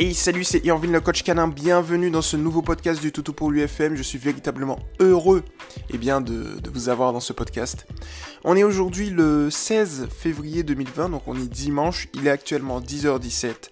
Et 0.00 0.14
salut, 0.14 0.44
c'est 0.44 0.64
Irvin 0.64 0.92
le 0.92 1.00
coach 1.00 1.24
canin, 1.24 1.48
bienvenue 1.48 2.08
dans 2.08 2.22
ce 2.22 2.36
nouveau 2.36 2.62
podcast 2.62 3.00
du 3.00 3.10
Toutou 3.10 3.32
pour 3.32 3.50
l'UFM. 3.50 3.96
Je 3.96 4.02
suis 4.04 4.16
véritablement 4.16 4.78
heureux 5.00 5.42
eh 5.90 5.98
bien, 5.98 6.20
de, 6.20 6.60
de, 6.60 6.70
vous 6.70 6.88
avoir 6.88 7.12
dans 7.12 7.18
ce 7.18 7.32
podcast. 7.32 7.84
On 8.44 8.56
est 8.56 8.62
aujourd'hui 8.62 9.10
le 9.10 9.50
16 9.50 10.06
février 10.16 10.62
2020, 10.62 11.08
donc 11.08 11.22
on 11.26 11.34
est 11.34 11.48
dimanche, 11.48 12.06
il 12.14 12.28
est 12.28 12.30
actuellement 12.30 12.80
10h17 12.80 13.70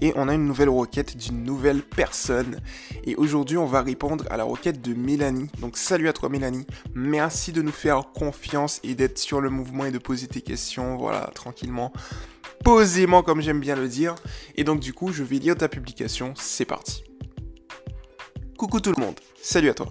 et 0.00 0.12
on 0.16 0.28
a 0.28 0.34
une 0.34 0.46
nouvelle 0.46 0.68
requête 0.68 1.16
d'une 1.16 1.44
nouvelle 1.44 1.82
personne. 1.82 2.60
Et 3.04 3.14
aujourd'hui 3.14 3.56
on 3.56 3.66
va 3.66 3.80
répondre 3.80 4.24
à 4.30 4.36
la 4.36 4.42
requête 4.42 4.82
de 4.82 4.94
Mélanie. 4.94 5.48
Donc 5.60 5.76
salut 5.76 6.08
à 6.08 6.12
toi 6.12 6.28
Mélanie, 6.28 6.66
merci 6.96 7.52
de 7.52 7.62
nous 7.62 7.70
faire 7.70 8.10
confiance 8.12 8.80
et 8.82 8.96
d'être 8.96 9.18
sur 9.18 9.40
le 9.40 9.48
mouvement 9.48 9.84
et 9.84 9.92
de 9.92 9.98
poser 9.98 10.26
tes 10.26 10.40
questions, 10.40 10.96
voilà, 10.96 11.30
tranquillement 11.36 11.92
posément 12.64 13.22
comme 13.22 13.40
j'aime 13.40 13.60
bien 13.60 13.76
le 13.76 13.88
dire. 13.88 14.14
Et 14.56 14.64
donc 14.64 14.80
du 14.80 14.92
coup, 14.92 15.12
je 15.12 15.22
vais 15.22 15.38
lire 15.38 15.56
ta 15.56 15.68
publication, 15.68 16.34
c'est 16.36 16.64
parti. 16.64 17.04
Coucou 18.56 18.80
tout 18.80 18.92
le 18.96 19.02
monde, 19.02 19.18
salut 19.40 19.70
à 19.70 19.74
toi. 19.74 19.88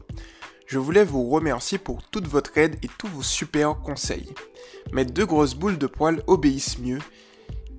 Je 0.66 0.80
voulais 0.80 1.06
vous 1.06 1.30
remercier 1.30 1.78
pour 1.78 2.04
toute 2.04 2.28
votre 2.28 2.58
aide 2.58 2.76
et 2.84 2.90
tous 2.98 3.08
vos 3.08 3.24
super 3.24 3.78
conseils. 3.78 4.34
Mes 4.92 5.06
deux 5.06 5.26
grosses 5.26 5.56
boules 5.56 5.78
de 5.78 5.88
poils 5.88 6.22
obéissent 6.28 6.80
mieux. 6.80 7.00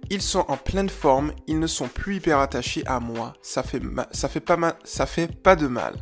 Ils 0.08 0.22
sont 0.22 0.46
en 0.48 0.56
pleine 0.56 0.88
forme, 0.88 1.32
ils 1.46 1.58
ne 1.58 1.66
sont 1.66 1.88
plus 1.88 2.16
hyper 2.16 2.38
attachés 2.38 2.82
à 2.86 2.98
moi. 2.98 3.34
Ça 3.42 3.62
fait, 3.62 3.82
ça 4.12 4.30
fait, 4.30 4.40
pas, 4.40 4.78
ça 4.84 5.04
fait 5.04 5.28
pas 5.28 5.54
de 5.54 5.66
mal. 5.66 5.96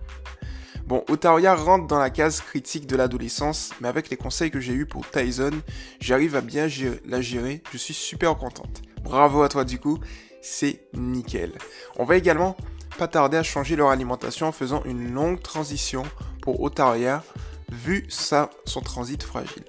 Bon, 0.86 1.02
Otaria 1.08 1.52
rentre 1.56 1.88
dans 1.88 1.98
la 1.98 2.10
case 2.10 2.40
critique 2.40 2.86
de 2.86 2.94
l'adolescence, 2.94 3.72
mais 3.80 3.88
avec 3.88 4.08
les 4.08 4.16
conseils 4.16 4.52
que 4.52 4.60
j'ai 4.60 4.72
eus 4.72 4.86
pour 4.86 5.08
Tyson, 5.10 5.50
j'arrive 5.98 6.36
à 6.36 6.40
bien 6.40 6.68
la 7.06 7.20
gérer, 7.20 7.60
je 7.72 7.76
suis 7.76 7.92
super 7.92 8.36
contente. 8.36 8.82
Bravo 9.02 9.42
à 9.42 9.48
toi 9.48 9.64
du 9.64 9.80
coup, 9.80 9.98
c'est 10.42 10.86
nickel. 10.94 11.50
On 11.98 12.04
va 12.04 12.16
également 12.16 12.56
pas 12.98 13.08
tarder 13.08 13.36
à 13.36 13.42
changer 13.42 13.74
leur 13.74 13.88
alimentation 13.88 14.46
en 14.46 14.52
faisant 14.52 14.84
une 14.84 15.12
longue 15.12 15.42
transition 15.42 16.04
pour 16.40 16.62
Otaria, 16.62 17.24
vu 17.68 18.06
son 18.08 18.80
transit 18.80 19.24
fragile. 19.24 19.64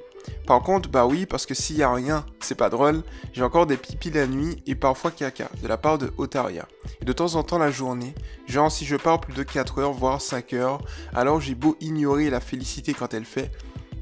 Par 0.45 0.61
contre, 0.61 0.89
bah 0.89 1.05
oui, 1.05 1.25
parce 1.25 1.45
que 1.45 1.53
s'il 1.53 1.77
y 1.77 1.83
a 1.83 1.91
rien, 1.91 2.25
c'est 2.39 2.55
pas 2.55 2.69
drôle, 2.69 3.03
j'ai 3.33 3.43
encore 3.43 3.65
des 3.65 3.77
pipis 3.77 4.11
la 4.11 4.27
nuit 4.27 4.63
et 4.65 4.75
parfois 4.75 5.11
caca 5.11 5.49
de 5.61 5.67
la 5.67 5.77
part 5.77 5.97
de 5.97 6.11
Otaria. 6.17 6.67
Et 7.01 7.05
de 7.05 7.13
temps 7.13 7.35
en 7.35 7.43
temps 7.43 7.57
la 7.57 7.71
journée, 7.71 8.13
genre 8.47 8.71
si 8.71 8.85
je 8.85 8.95
pars 8.95 9.19
plus 9.19 9.33
de 9.33 9.43
4 9.43 9.79
heures, 9.79 9.93
voire 9.93 10.21
5 10.21 10.53
heures, 10.53 10.81
alors 11.13 11.41
j'ai 11.41 11.55
beau 11.55 11.75
ignorer 11.81 12.29
la 12.29 12.39
félicité 12.39 12.93
quand 12.93 13.13
elle 13.13 13.25
fait 13.25 13.51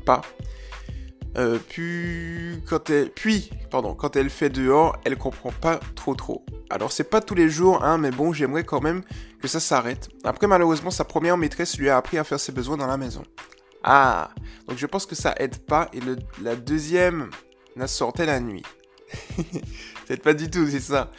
pas. 0.06 0.22
Euh, 1.38 1.60
puis, 1.68 2.62
quand 2.68 2.90
elle, 2.90 3.10
puis, 3.10 3.50
pardon, 3.70 3.94
quand 3.94 4.16
elle 4.16 4.30
fait 4.30 4.50
dehors, 4.50 4.96
elle 5.04 5.18
comprend 5.18 5.52
pas 5.52 5.80
trop 5.96 6.16
trop. 6.16 6.46
Alors 6.70 6.92
c'est 6.92 7.04
pas 7.04 7.22
tous 7.22 7.36
les 7.36 7.50
jours, 7.50 7.84
hein, 7.84 7.98
mais 7.98 8.12
bon, 8.12 8.34
j'aimerais 8.34 8.64
quand 8.64 8.82
même 8.82 9.04
que 9.42 9.48
ça 9.48 9.60
s'arrête. 9.60 10.10
Après, 10.24 10.48
malheureusement, 10.48 10.92
sa 10.92 11.04
première 11.04 11.38
maîtresse 11.38 11.78
lui 11.78 11.90
a 11.90 11.98
appris 11.98 12.18
à 12.18 12.24
faire 12.24 12.40
ses 12.40 12.52
besoins 12.52 12.78
dans 12.78 12.88
la 12.88 12.98
maison. 12.98 13.24
Ah, 13.88 14.32
donc 14.68 14.80
je 14.80 14.86
pense 14.88 15.06
que 15.06 15.14
ça 15.14 15.36
aide 15.38 15.60
pas. 15.60 15.90
Et 15.94 16.00
la 16.42 16.56
deuxième 16.56 17.30
n'a 17.76 17.86
sortait 17.86 18.26
la 18.26 18.40
nuit. 18.40 18.64
c'est 20.08 20.22
pas 20.22 20.34
du 20.34 20.50
tout, 20.50 20.68
c'est 20.68 20.80
ça. 20.80 21.12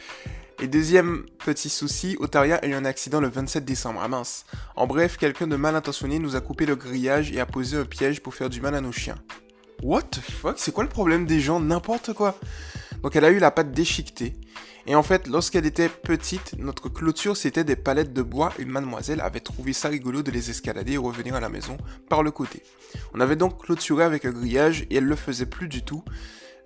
Et 0.59 0.67
deuxième 0.67 1.25
petit 1.45 1.69
souci, 1.69 2.17
Otaria 2.19 2.57
a 2.57 2.65
eu 2.65 2.73
un 2.73 2.83
accident 2.83 3.21
le 3.21 3.29
27 3.29 3.63
décembre. 3.63 4.01
Ah 4.03 4.09
mince. 4.09 4.45
En 4.75 4.85
bref, 4.85 5.15
quelqu'un 5.15 5.47
de 5.47 5.55
mal 5.55 5.77
intentionné 5.77 6.19
nous 6.19 6.35
a 6.35 6.41
coupé 6.41 6.65
le 6.65 6.75
grillage 6.75 7.31
et 7.31 7.39
a 7.39 7.45
posé 7.45 7.77
un 7.77 7.85
piège 7.85 8.21
pour 8.21 8.35
faire 8.35 8.49
du 8.49 8.59
mal 8.59 8.75
à 8.75 8.81
nos 8.81 8.91
chiens. 8.91 9.17
What 9.81 10.01
the 10.11 10.19
fuck? 10.19 10.55
C'est 10.57 10.73
quoi 10.73 10.83
le 10.83 10.89
problème 10.89 11.25
des 11.25 11.39
gens? 11.39 11.61
N'importe 11.61 12.11
quoi. 12.11 12.37
Donc 13.03 13.15
elle 13.15 13.25
a 13.25 13.29
eu 13.29 13.39
la 13.39 13.51
patte 13.51 13.71
déchiquetée. 13.71 14.33
Et 14.89 14.95
en 14.95 15.03
fait, 15.03 15.27
lorsqu'elle 15.27 15.65
était 15.65 15.89
petite, 15.89 16.55
notre 16.57 16.87
clôture 16.87 17.35
c'était 17.35 17.65
des 17.65 17.75
palettes 17.75 18.13
de 18.13 18.21
bois 18.21 18.53
et 18.57 18.65
mademoiselle 18.65 19.19
avait 19.21 19.41
trouvé 19.41 19.73
ça 19.73 19.89
rigolo 19.89 20.23
de 20.23 20.31
les 20.31 20.49
escalader 20.49 20.93
et 20.93 20.97
revenir 20.97 21.35
à 21.35 21.41
la 21.41 21.49
maison 21.49 21.77
par 22.09 22.23
le 22.23 22.31
côté. 22.31 22.63
On 23.13 23.19
avait 23.19 23.35
donc 23.35 23.63
clôturé 23.63 24.05
avec 24.05 24.23
un 24.23 24.31
grillage 24.31 24.85
et 24.89 24.95
elle 24.95 25.05
le 25.05 25.15
faisait 25.15 25.45
plus 25.45 25.67
du 25.67 25.83
tout. 25.83 26.03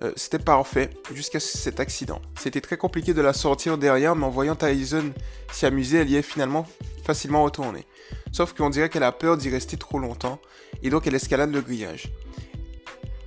Euh, 0.04 0.12
c'était 0.16 0.40
parfait 0.40 0.90
jusqu'à 1.14 1.40
cet 1.40 1.80
accident. 1.80 2.22
C'était 2.40 2.62
très 2.62 2.78
compliqué 2.78 3.14
de 3.14 3.22
la 3.22 3.34
sortir 3.34 3.78
derrière, 3.78 4.16
mais 4.16 4.26
en 4.26 4.30
voyant 4.30 4.56
Tyson 4.56 5.12
s'y 5.52 5.66
amuser, 5.66 5.98
elle 5.98 6.10
y 6.10 6.16
est 6.16 6.22
finalement 6.22 6.68
facilement 7.04 7.44
retournée. 7.44 7.86
Sauf 8.32 8.54
qu'on 8.54 8.70
dirait 8.70 8.90
qu'elle 8.90 9.04
a 9.04 9.12
peur 9.12 9.38
d'y 9.38 9.50
rester 9.50 9.78
trop 9.78 10.00
longtemps 10.00 10.40
et 10.84 10.90
donc 10.90 11.08
elle 11.08 11.16
escalade 11.16 11.52
le 11.52 11.62
grillage. 11.62 12.12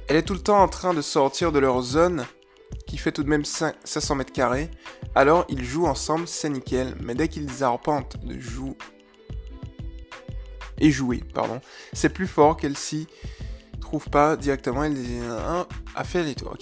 Elle 0.09 0.16
est 0.16 0.22
tout 0.22 0.34
le 0.34 0.41
temps 0.41 0.62
en 0.62 0.69
train 0.69 0.94
de 0.94 1.03
sortir 1.03 1.53
de 1.53 1.59
leur 1.59 1.81
zone 1.82 2.26
qui 2.87 2.99
fait 2.99 3.12
tout 3.12 3.23
de 3.23 3.29
même 3.29 3.45
500 3.45 4.15
mètres 4.15 4.33
carrés. 4.33 4.71
Alors 5.15 5.45
ils 5.49 5.65
jouent 5.65 5.87
ensemble, 5.87 6.29
c'est 6.29 6.49
nickel, 6.49 6.95
mais 7.01 7.15
dès 7.15 7.29
qu'ils 7.29 7.62
arpentent 7.62 8.17
de 8.25 8.39
jouer 8.39 8.77
et 10.79 10.91
jouer, 10.91 11.23
pardon, 11.35 11.61
c'est 11.93 12.09
plus 12.09 12.27
fort 12.27 12.57
qu'elle 12.57 12.77
s'y 12.77 13.07
trouve 13.81 14.09
pas 14.09 14.37
directement. 14.37 14.85
Elle 14.85 14.95
dit 14.95 15.19
un 15.23 15.67
a 15.95 16.05
fait 16.05 16.23
les 16.25 16.35
tours. 16.35 16.57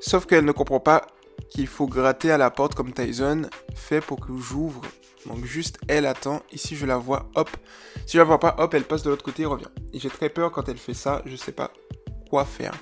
Sauf 0.00 0.26
qu'elle 0.26 0.44
ne 0.44 0.52
comprend 0.52 0.80
pas 0.80 1.06
qu'il 1.50 1.66
faut 1.66 1.86
gratter 1.86 2.30
à 2.30 2.38
la 2.38 2.50
porte 2.50 2.74
comme 2.74 2.92
Tyson 2.92 3.42
fait 3.74 4.00
pour 4.00 4.20
que 4.20 4.36
j'ouvre. 4.36 4.80
Donc 5.26 5.44
juste 5.44 5.78
elle 5.86 6.06
attend. 6.06 6.42
Ici 6.52 6.74
je 6.74 6.86
la 6.86 6.96
vois, 6.96 7.30
hop. 7.36 7.50
Si 8.06 8.14
je 8.14 8.18
la 8.18 8.24
vois 8.24 8.40
pas, 8.40 8.56
hop, 8.58 8.74
elle 8.74 8.84
passe 8.84 9.02
de 9.02 9.10
l'autre 9.10 9.24
côté 9.24 9.42
et 9.42 9.46
revient. 9.46 9.68
J'ai 9.94 10.10
très 10.10 10.28
peur 10.28 10.50
quand 10.50 10.68
elle 10.68 10.78
fait 10.78 10.94
ça. 10.94 11.22
Je 11.24 11.36
sais 11.36 11.52
pas 11.52 11.72
quoi 12.28 12.44
faire. 12.44 12.74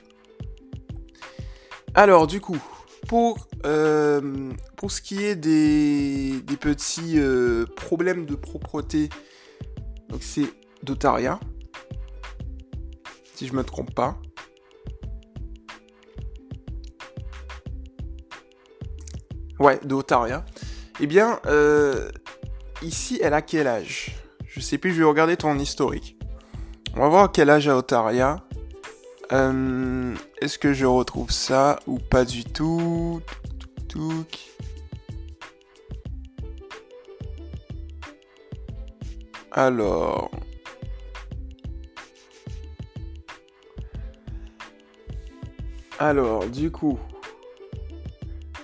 Alors 1.95 2.27
du 2.27 2.41
coup, 2.41 2.59
pour, 3.09 3.49
euh, 3.67 4.53
pour 4.77 4.93
ce 4.93 5.01
qui 5.01 5.25
est 5.25 5.35
des, 5.35 6.41
petits 6.61 7.19
euh, 7.19 7.65
problèmes 7.77 8.27
de 8.27 8.35
propreté, 8.37 9.09
donc 10.09 10.23
c'est 10.23 10.47
d'Otaria, 10.83 11.41
si 13.35 13.47
je 13.47 13.55
me 13.55 13.65
trompe 13.65 13.95
pas. 13.95 14.17
Ouais, 19.59 19.79
d'Otaria. 19.85 20.45
Eh 21.01 21.07
bien, 21.07 21.41
euh, 21.47 22.11
ici, 22.83 23.19
elle 23.23 23.35
a 23.35 23.43
quel 23.43 23.67
âge? 23.67 24.17
Je 24.47 24.61
sais 24.61 24.79
plus, 24.79 24.93
je 24.93 24.99
vais 24.99 25.05
regarder 25.05 25.37
ton 25.37 25.59
historique. 25.59 26.19
On 26.95 27.01
va 27.01 27.09
voir 27.09 27.33
quel 27.33 27.51
âge 27.51 27.69
a 27.69 27.77
Otaria. 27.77 28.43
Euh, 29.33 30.15
est-ce 30.41 30.59
que 30.59 30.73
je 30.73 30.87
retrouve 30.87 31.31
ça 31.31 31.79
ou 31.87 31.99
pas 31.99 32.25
du 32.25 32.45
tout? 32.45 33.21
Alors... 39.53 40.31
Alors, 45.99 46.47
du 46.47 46.71
coup... 46.71 46.99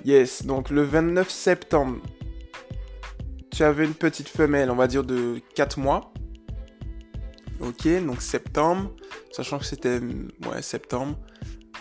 Yes, 0.04 0.46
donc 0.46 0.70
le 0.70 0.82
29 0.82 1.28
septembre, 1.28 2.00
tu 3.50 3.64
avais 3.64 3.84
une 3.84 3.94
petite 3.94 4.28
femelle, 4.28 4.70
on 4.70 4.76
va 4.76 4.86
dire 4.86 5.02
de 5.02 5.40
4 5.56 5.80
mois. 5.80 6.12
Ok, 7.60 7.88
donc 8.06 8.22
septembre, 8.22 8.92
sachant 9.36 9.58
que 9.58 9.66
c'était 9.66 10.00
septembre, 10.62 11.18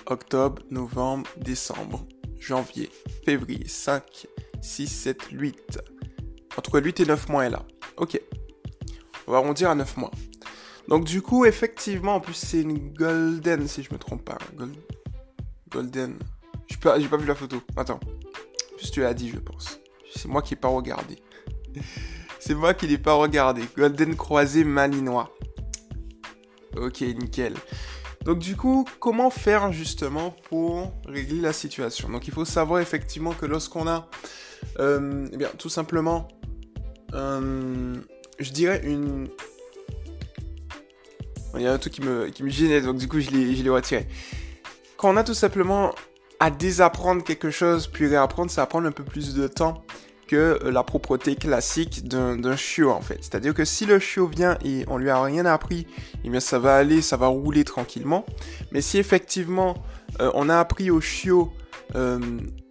octobre, 0.08 0.62
novembre, 0.72 1.30
décembre, 1.38 2.06
janvier, 2.38 2.90
février, 3.24 3.66
5, 3.66 4.28
6, 4.62 4.88
7, 4.88 5.22
8. 5.32 5.80
Entre 6.58 6.82
8 6.82 7.00
et 7.00 7.06
9 7.06 7.30
mois 7.30 7.46
est 7.46 7.50
là. 7.50 7.66
Ok. 7.96 8.20
On 9.26 9.32
va 9.32 9.38
arrondir 9.38 9.70
à 9.70 9.76
9 9.76 9.96
mois. 9.96 10.12
Donc 10.90 11.06
du 11.06 11.22
coup, 11.22 11.46
effectivement, 11.46 12.16
en 12.16 12.20
plus 12.20 12.34
c'est 12.34 12.62
une 12.62 12.92
golden, 12.92 13.70
si 13.70 13.84
je 13.84 13.94
me 13.94 13.98
trompe 13.98 14.26
pas. 14.26 14.38
golden. 15.70 16.20
J'ai 16.68 16.76
pas, 16.76 17.00
pas 17.00 17.18
vu 17.18 17.26
la 17.26 17.36
photo. 17.36 17.62
Attends. 17.78 18.02
Juste 18.78 18.94
tu 18.94 19.00
l'as 19.00 19.14
dit, 19.14 19.30
je 19.30 19.40
pense. 19.40 19.80
C'est 20.14 20.28
moi 20.28 20.42
qui 20.42 20.56
n'ai 20.56 20.60
pas 20.60 20.68
regardé. 20.68 21.20
c'est 22.40 22.54
moi 22.54 22.74
qui 22.74 22.86
n'ai 22.86 22.98
pas 22.98 23.14
regardé. 23.14 23.64
Golden 23.78 24.18
croisé 24.18 24.66
malinois. 24.66 25.32
Ok, 26.78 27.02
nickel. 27.02 27.54
Donc 28.24 28.40
du 28.40 28.56
coup, 28.56 28.86
comment 29.00 29.30
faire 29.30 29.72
justement 29.72 30.36
pour 30.50 30.92
régler 31.08 31.42
la 31.42 31.54
situation? 31.54 32.10
Donc 32.10 32.28
il 32.28 32.34
faut 32.34 32.46
savoir 32.46 32.82
effectivement 32.82 33.34
que 33.34 33.46
lorsqu'on 33.46 33.88
a, 33.88 34.10
euh, 34.80 35.28
eh 35.32 35.38
bien, 35.38 35.50
tout 35.58 35.70
simplement, 35.70 36.28
euh, 37.14 37.96
je 38.40 38.52
dirais 38.52 38.82
une... 38.84 39.28
Il 41.56 41.62
y 41.62 41.68
a 41.68 41.72
un 41.72 41.78
truc 41.78 41.94
qui 41.94 42.02
me, 42.02 42.28
qui 42.28 42.44
me 42.44 42.50
gênait, 42.50 42.82
donc 42.82 42.98
du 42.98 43.08
coup 43.08 43.20
je 43.20 43.30
l'ai 43.30 43.70
retiré. 43.70 44.08
Quand 44.98 45.14
on 45.14 45.18
a 45.18 45.24
tout 45.24 45.34
simplement 45.34 45.94
à 46.40 46.52
désapprendre 46.52 47.24
quelque 47.24 47.50
chose, 47.50 47.88
puis 47.88 48.08
réapprendre, 48.08 48.52
ça 48.52 48.62
va 48.62 48.68
prendre 48.68 48.88
un 48.88 48.92
peu 48.92 49.04
plus 49.04 49.34
de 49.36 49.48
temps 49.48 49.86
que 50.28 50.60
la 50.64 50.84
propreté 50.84 51.36
classique 51.36 52.08
d'un 52.08 52.56
chiot 52.56 52.92
en 52.92 53.02
fait. 53.02 53.18
C'est-à-dire 53.22 53.54
que 53.54 53.66
si 53.66 53.86
le 53.86 54.00
chiot 54.00 54.28
vient 54.28 54.58
et 54.64 54.86
on 54.88 54.98
lui 54.98 55.10
a 55.10 55.22
rien 55.22 55.46
appris, 55.46 55.88
eh 56.24 56.40
ça 56.40 56.60
va 56.60 56.76
aller, 56.76 57.02
ça 57.02 57.18
va 57.18 57.28
rouler 57.28 57.64
tranquillement. 57.64 58.26
Mais 58.72 58.82
si 58.82 58.98
effectivement 58.98 59.76
euh, 60.22 60.32
on 60.34 60.50
a 60.50 60.58
appris 60.58 60.90
au 60.92 61.02
chiot 61.02 61.52
euh, 61.96 62.20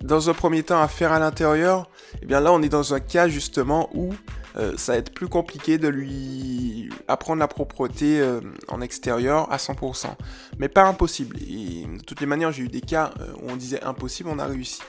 dans 0.02 0.28
un 0.30 0.34
premier 0.34 0.62
temps 0.62 0.80
à 0.80 0.88
faire 0.88 1.12
à 1.12 1.18
l'intérieur, 1.18 1.90
eh 2.22 2.26
bien 2.26 2.40
là 2.40 2.52
on 2.52 2.62
est 2.62 2.68
dans 2.68 2.94
un 2.94 3.00
cas 3.00 3.28
justement 3.28 3.90
où 3.94 4.12
euh, 4.56 4.76
ça 4.76 4.92
va 4.92 4.98
être 4.98 5.12
plus 5.12 5.28
compliqué 5.28 5.78
de 5.78 5.88
lui 5.88 6.90
apprendre 7.08 7.40
la 7.40 7.48
propreté 7.48 8.20
euh, 8.20 8.40
en 8.68 8.80
extérieur 8.80 9.50
à 9.52 9.56
100%. 9.56 10.14
Mais 10.58 10.68
pas 10.68 10.84
impossible. 10.84 11.38
Et 11.42 11.86
de 11.86 12.02
toutes 12.02 12.20
les 12.20 12.26
manières, 12.26 12.52
j'ai 12.52 12.62
eu 12.62 12.68
des 12.68 12.80
cas 12.80 13.12
où 13.42 13.50
on 13.50 13.56
disait 13.56 13.82
impossible, 13.82 14.28
on 14.32 14.38
a 14.38 14.46
réussi. 14.46 14.80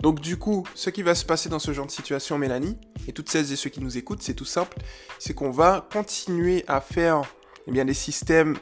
Donc 0.00 0.20
du 0.20 0.36
coup, 0.36 0.64
ce 0.74 0.90
qui 0.90 1.02
va 1.02 1.14
se 1.14 1.24
passer 1.24 1.48
dans 1.48 1.58
ce 1.58 1.72
genre 1.72 1.86
de 1.86 1.90
situation, 1.90 2.38
Mélanie, 2.38 2.76
et 3.06 3.12
toutes 3.12 3.30
celles 3.30 3.52
et 3.52 3.56
ceux 3.56 3.70
qui 3.70 3.80
nous 3.80 3.96
écoutent, 3.96 4.22
c'est 4.22 4.34
tout 4.34 4.44
simple, 4.44 4.76
c'est 5.18 5.34
qu'on 5.34 5.50
va 5.50 5.86
continuer 5.92 6.64
à 6.68 6.80
faire 6.80 7.22
eh 7.66 7.72
bien, 7.72 7.84
des 7.84 7.94
systèmes 7.94 8.56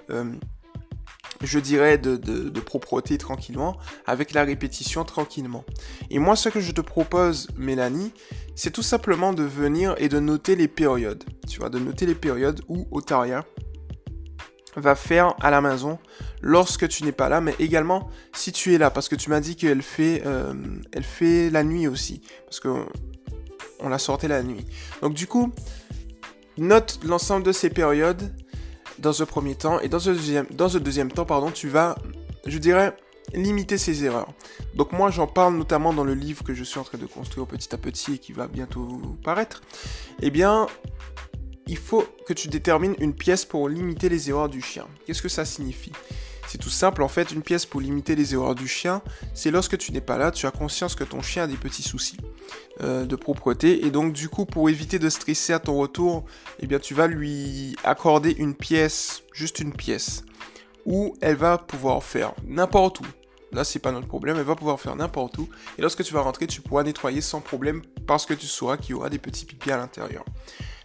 je 1.42 1.58
dirais, 1.58 1.98
de, 1.98 2.16
de, 2.16 2.60
propreté 2.60 3.18
tranquillement, 3.18 3.76
avec 4.06 4.32
la 4.32 4.44
répétition 4.44 5.04
tranquillement. 5.04 5.64
Et 6.10 6.18
moi, 6.18 6.36
ce 6.36 6.48
que 6.48 6.60
je 6.60 6.72
te 6.72 6.80
propose, 6.80 7.48
Mélanie, 7.56 8.12
c'est 8.54 8.70
tout 8.70 8.82
simplement 8.82 9.32
de 9.32 9.42
venir 9.42 9.94
et 9.98 10.08
de 10.08 10.18
noter 10.18 10.56
les 10.56 10.68
périodes. 10.68 11.24
Tu 11.48 11.60
vois, 11.60 11.68
de 11.68 11.78
noter 11.78 12.06
les 12.06 12.14
périodes 12.14 12.62
où 12.68 12.86
Otaria 12.90 13.44
va 14.76 14.94
faire 14.94 15.34
à 15.40 15.50
la 15.50 15.60
maison 15.60 15.98
lorsque 16.42 16.88
tu 16.88 17.04
n'es 17.04 17.12
pas 17.12 17.28
là, 17.28 17.40
mais 17.40 17.54
également 17.58 18.10
si 18.34 18.52
tu 18.52 18.74
es 18.74 18.78
là, 18.78 18.90
parce 18.90 19.08
que 19.08 19.16
tu 19.16 19.30
m'as 19.30 19.40
dit 19.40 19.56
qu'elle 19.56 19.82
fait, 19.82 20.22
euh, 20.26 20.54
elle 20.92 21.02
fait 21.02 21.50
la 21.50 21.64
nuit 21.64 21.88
aussi, 21.88 22.20
parce 22.44 22.60
que 22.60 22.68
on 23.80 23.88
l'a 23.88 23.98
sorti 23.98 24.28
la 24.28 24.42
nuit. 24.42 24.64
Donc 25.02 25.14
du 25.14 25.26
coup, 25.26 25.52
note 26.58 27.00
l'ensemble 27.04 27.44
de 27.44 27.52
ces 27.52 27.70
périodes 27.70 28.34
dans 28.98 29.22
un 29.22 29.26
premier 29.26 29.54
temps, 29.54 29.80
et 29.80 29.88
dans 29.88 30.08
un 30.08 30.12
deuxième, 30.12 30.46
deuxième 30.80 31.10
temps, 31.10 31.24
pardon, 31.24 31.50
tu 31.50 31.68
vas, 31.68 31.96
je 32.46 32.58
dirais, 32.58 32.96
limiter 33.34 33.78
ces 33.78 34.04
erreurs. 34.04 34.28
Donc 34.74 34.92
moi 34.92 35.10
j'en 35.10 35.26
parle 35.26 35.56
notamment 35.56 35.92
dans 35.92 36.04
le 36.04 36.14
livre 36.14 36.44
que 36.44 36.54
je 36.54 36.64
suis 36.64 36.78
en 36.78 36.84
train 36.84 36.98
de 36.98 37.06
construire 37.06 37.46
petit 37.46 37.74
à 37.74 37.78
petit 37.78 38.14
et 38.14 38.18
qui 38.18 38.32
va 38.32 38.46
bientôt 38.46 39.00
paraître. 39.24 39.62
Eh 40.22 40.30
bien, 40.30 40.66
il 41.66 41.76
faut 41.76 42.04
que 42.26 42.32
tu 42.32 42.48
détermines 42.48 42.94
une 43.00 43.14
pièce 43.14 43.44
pour 43.44 43.68
limiter 43.68 44.08
les 44.08 44.30
erreurs 44.30 44.48
du 44.48 44.60
chien. 44.60 44.86
Qu'est-ce 45.04 45.22
que 45.22 45.28
ça 45.28 45.44
signifie? 45.44 45.92
C'est 46.46 46.58
tout 46.58 46.70
simple, 46.70 47.02
en 47.02 47.08
fait, 47.08 47.32
une 47.32 47.42
pièce 47.42 47.66
pour 47.66 47.80
limiter 47.80 48.14
les 48.14 48.34
erreurs 48.34 48.54
du 48.54 48.68
chien, 48.68 49.02
c'est 49.34 49.50
lorsque 49.50 49.76
tu 49.78 49.92
n'es 49.92 50.00
pas 50.00 50.16
là, 50.16 50.30
tu 50.30 50.46
as 50.46 50.50
conscience 50.50 50.94
que 50.94 51.04
ton 51.04 51.22
chien 51.22 51.44
a 51.44 51.46
des 51.46 51.56
petits 51.56 51.82
soucis 51.82 52.18
euh, 52.82 53.04
de 53.04 53.16
propreté, 53.16 53.84
et 53.86 53.90
donc 53.90 54.12
du 54.12 54.28
coup, 54.28 54.46
pour 54.46 54.68
éviter 54.68 54.98
de 54.98 55.08
stresser 55.08 55.52
à 55.52 55.58
ton 55.58 55.76
retour, 55.76 56.24
eh 56.60 56.66
bien, 56.66 56.78
tu 56.78 56.94
vas 56.94 57.06
lui 57.06 57.76
accorder 57.84 58.32
une 58.32 58.54
pièce, 58.54 59.22
juste 59.32 59.58
une 59.58 59.72
pièce, 59.72 60.24
où 60.84 61.14
elle 61.20 61.36
va 61.36 61.58
pouvoir 61.58 62.02
faire 62.02 62.32
n'importe 62.46 63.00
où. 63.00 63.06
Là, 63.52 63.64
c'est 63.64 63.78
pas 63.78 63.92
notre 63.92 64.08
problème, 64.08 64.36
elle 64.38 64.44
va 64.44 64.56
pouvoir 64.56 64.80
faire 64.80 64.96
n'importe 64.96 65.38
où, 65.38 65.48
et 65.78 65.82
lorsque 65.82 66.02
tu 66.02 66.12
vas 66.12 66.20
rentrer, 66.20 66.46
tu 66.46 66.60
pourras 66.60 66.82
nettoyer 66.82 67.20
sans 67.20 67.40
problème 67.40 67.82
parce 68.06 68.26
que 68.26 68.34
tu 68.34 68.46
sauras 68.46 68.76
qu'il 68.76 68.90
y 68.90 68.94
aura 68.94 69.08
des 69.08 69.18
petits 69.18 69.46
pipis 69.46 69.72
à 69.72 69.76
l'intérieur. 69.76 70.24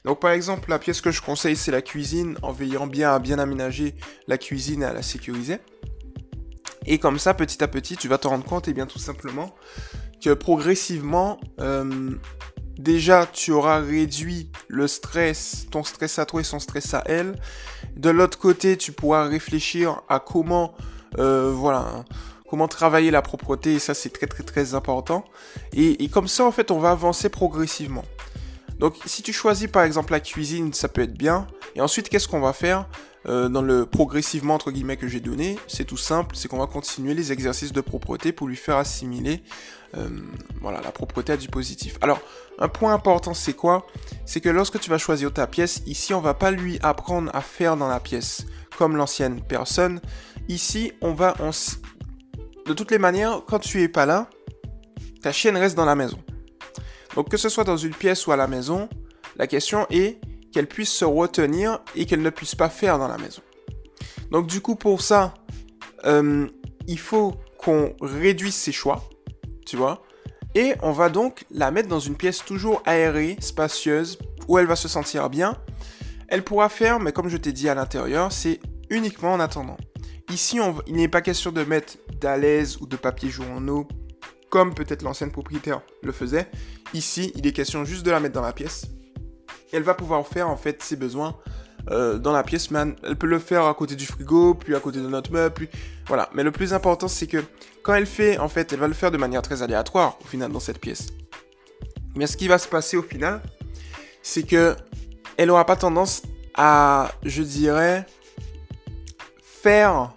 Donc 0.03 0.19
par 0.19 0.31
exemple, 0.31 0.69
la 0.69 0.79
pièce 0.79 1.01
que 1.01 1.11
je 1.11 1.21
conseille, 1.21 1.55
c'est 1.55 1.71
la 1.71 1.81
cuisine, 1.81 2.37
en 2.41 2.51
veillant 2.51 2.87
bien 2.87 3.13
à 3.13 3.19
bien 3.19 3.39
aménager 3.39 3.95
la 4.27 4.37
cuisine 4.37 4.81
et 4.81 4.85
à 4.85 4.93
la 4.93 5.03
sécuriser. 5.03 5.59
Et 6.87 6.97
comme 6.97 7.19
ça, 7.19 7.33
petit 7.33 7.63
à 7.63 7.67
petit, 7.67 7.95
tu 7.95 8.07
vas 8.07 8.17
te 8.17 8.27
rendre 8.27 8.43
compte, 8.43 8.67
et 8.67 8.73
bien 8.73 8.87
tout 8.87 8.99
simplement, 8.99 9.55
que 10.23 10.33
progressivement, 10.33 11.39
euh, 11.59 12.11
déjà, 12.77 13.27
tu 13.27 13.51
auras 13.51 13.79
réduit 13.79 14.51
le 14.67 14.87
stress, 14.87 15.67
ton 15.69 15.83
stress 15.83 16.17
à 16.17 16.25
toi 16.25 16.41
et 16.41 16.43
son 16.43 16.59
stress 16.59 16.93
à 16.95 17.03
elle. 17.05 17.35
De 17.95 18.09
l'autre 18.09 18.39
côté, 18.39 18.77
tu 18.77 18.91
pourras 18.91 19.25
réfléchir 19.25 20.01
à 20.09 20.19
comment, 20.19 20.73
euh, 21.19 21.51
voilà, 21.53 22.03
comment 22.49 22.67
travailler 22.67 23.11
la 23.11 23.21
propreté, 23.21 23.75
et 23.75 23.79
ça 23.79 23.93
c'est 23.93 24.09
très 24.09 24.27
très 24.27 24.43
très 24.43 24.73
important. 24.73 25.23
et, 25.73 26.09
comme 26.09 26.27
ça, 26.27 26.45
en 26.45 26.51
fait, 26.51 26.71
on 26.71 26.79
va 26.79 26.89
avancer 26.91 27.29
progressivement. 27.29 28.05
Donc 28.81 28.95
si 29.05 29.21
tu 29.21 29.31
choisis 29.31 29.67
par 29.67 29.83
exemple 29.83 30.11
la 30.11 30.19
cuisine, 30.19 30.73
ça 30.73 30.89
peut 30.89 31.01
être 31.01 31.13
bien. 31.13 31.45
Et 31.75 31.81
ensuite, 31.81 32.09
qu'est-ce 32.09 32.27
qu'on 32.27 32.41
va 32.41 32.51
faire 32.51 32.87
euh, 33.27 33.47
dans 33.47 33.61
le 33.61 33.85
progressivement 33.85 34.55
entre 34.55 34.71
guillemets 34.71 34.97
que 34.97 35.07
j'ai 35.07 35.19
donné? 35.19 35.59
C'est 35.67 35.85
tout 35.85 35.97
simple, 35.97 36.35
c'est 36.35 36.47
qu'on 36.47 36.57
va 36.57 36.65
continuer 36.65 37.13
les 37.13 37.31
exercices 37.31 37.73
de 37.73 37.81
propreté 37.81 38.31
pour 38.31 38.47
lui 38.47 38.55
faire 38.55 38.77
assimiler 38.77 39.43
euh, 39.95 40.09
voilà, 40.61 40.81
la 40.81 40.91
propreté 40.91 41.33
à 41.33 41.37
du 41.37 41.47
positif. 41.47 41.99
Alors, 42.01 42.19
un 42.57 42.69
point 42.69 42.91
important, 42.91 43.35
c'est 43.35 43.53
quoi? 43.53 43.85
C'est 44.25 44.41
que 44.41 44.49
lorsque 44.49 44.79
tu 44.79 44.89
vas 44.89 44.97
choisir 44.97 45.31
ta 45.31 45.45
pièce, 45.45 45.83
ici, 45.85 46.15
on 46.15 46.21
va 46.21 46.33
pas 46.33 46.49
lui 46.49 46.79
apprendre 46.81 47.29
à 47.35 47.41
faire 47.41 47.77
dans 47.77 47.87
la 47.87 47.99
pièce 47.99 48.47
comme 48.79 48.97
l'ancienne 48.97 49.41
personne. 49.41 50.01
Ici, 50.49 50.91
on 51.01 51.13
va... 51.13 51.35
De 52.65 52.73
toutes 52.73 52.89
les 52.89 52.99
manières, 52.99 53.43
quand 53.47 53.59
tu 53.59 53.83
es 53.83 53.87
pas 53.87 54.07
là, 54.07 54.27
ta 55.21 55.31
chienne 55.31 55.57
reste 55.57 55.75
dans 55.75 55.85
la 55.85 55.95
maison. 55.95 56.17
Donc 57.15 57.29
que 57.29 57.37
ce 57.37 57.49
soit 57.49 57.63
dans 57.63 57.77
une 57.77 57.93
pièce 57.93 58.25
ou 58.27 58.31
à 58.31 58.35
la 58.35 58.47
maison, 58.47 58.89
la 59.37 59.47
question 59.47 59.85
est 59.89 60.19
qu'elle 60.51 60.67
puisse 60.67 60.91
se 60.91 61.05
retenir 61.05 61.79
et 61.95 62.05
qu'elle 62.05 62.21
ne 62.21 62.29
puisse 62.29 62.55
pas 62.55 62.69
faire 62.69 62.99
dans 62.99 63.07
la 63.07 63.17
maison. 63.17 63.41
Donc 64.31 64.47
du 64.47 64.61
coup 64.61 64.75
pour 64.75 65.01
ça, 65.01 65.33
euh, 66.05 66.47
il 66.87 66.99
faut 66.99 67.35
qu'on 67.57 67.95
réduise 68.01 68.55
ses 68.55 68.71
choix, 68.71 69.03
tu 69.65 69.77
vois, 69.77 70.03
et 70.55 70.73
on 70.81 70.91
va 70.91 71.09
donc 71.09 71.45
la 71.51 71.71
mettre 71.71 71.87
dans 71.87 71.99
une 71.99 72.15
pièce 72.15 72.43
toujours 72.43 72.81
aérée, 72.85 73.37
spacieuse, 73.39 74.17
où 74.47 74.57
elle 74.57 74.65
va 74.65 74.75
se 74.75 74.87
sentir 74.87 75.29
bien. 75.29 75.55
Elle 76.27 76.43
pourra 76.43 76.69
faire, 76.69 76.99
mais 76.99 77.11
comme 77.11 77.29
je 77.29 77.37
t'ai 77.37 77.53
dit 77.53 77.69
à 77.69 77.75
l'intérieur, 77.75 78.31
c'est 78.31 78.59
uniquement 78.89 79.33
en 79.33 79.39
attendant. 79.39 79.77
Ici, 80.31 80.59
il 80.87 80.95
n'est 80.95 81.07
pas 81.07 81.21
question 81.21 81.51
de 81.51 81.63
mettre 81.63 81.97
d'alaise 82.19 82.77
ou 82.81 82.87
de 82.87 82.95
papier 82.95 83.29
journaux 83.29 83.87
comme 84.51 84.75
peut-être 84.75 85.01
l'ancienne 85.01 85.31
propriétaire 85.31 85.81
le 86.03 86.11
faisait. 86.11 86.47
Ici, 86.93 87.31
il 87.35 87.47
est 87.47 87.53
question 87.53 87.83
juste 87.85 88.05
de 88.05 88.11
la 88.11 88.19
mettre 88.19 88.35
dans 88.35 88.41
la 88.41 88.53
pièce. 88.53 88.85
Elle 89.73 89.81
va 89.81 89.95
pouvoir 89.95 90.27
faire 90.27 90.49
en 90.49 90.57
fait 90.57 90.83
ses 90.83 90.97
besoins 90.97 91.37
euh, 91.89 92.19
dans 92.19 92.33
la 92.33 92.43
pièce, 92.43 92.69
mais 92.69 92.79
elle 93.03 93.15
peut 93.15 93.27
le 93.27 93.39
faire 93.39 93.65
à 93.65 93.73
côté 93.73 93.95
du 93.95 94.05
frigo, 94.05 94.53
puis 94.53 94.75
à 94.75 94.79
côté 94.79 94.99
de 94.99 95.07
notre 95.07 95.31
meuble, 95.31 95.55
puis 95.55 95.69
voilà. 96.05 96.29
Mais 96.35 96.43
le 96.43 96.51
plus 96.51 96.73
important, 96.73 97.07
c'est 97.07 97.25
que 97.25 97.43
quand 97.81 97.95
elle 97.95 98.05
fait, 98.05 98.37
en 98.37 98.49
fait, 98.49 98.71
elle 98.73 98.79
va 98.79 98.87
le 98.87 98.93
faire 98.93 99.09
de 99.09 99.17
manière 99.17 99.41
très 99.41 99.63
aléatoire 99.63 100.19
au 100.21 100.27
final 100.27 100.51
dans 100.51 100.59
cette 100.59 100.79
pièce. 100.79 101.07
Mais 102.15 102.27
ce 102.27 102.35
qui 102.35 102.49
va 102.49 102.57
se 102.57 102.67
passer 102.67 102.97
au 102.97 103.01
final, 103.01 103.41
c'est 104.21 104.43
que 104.43 104.75
elle 105.37 105.47
n'aura 105.47 105.65
pas 105.65 105.77
tendance 105.77 106.23
à, 106.55 107.09
je 107.23 107.41
dirais, 107.41 108.05
faire 109.41 110.13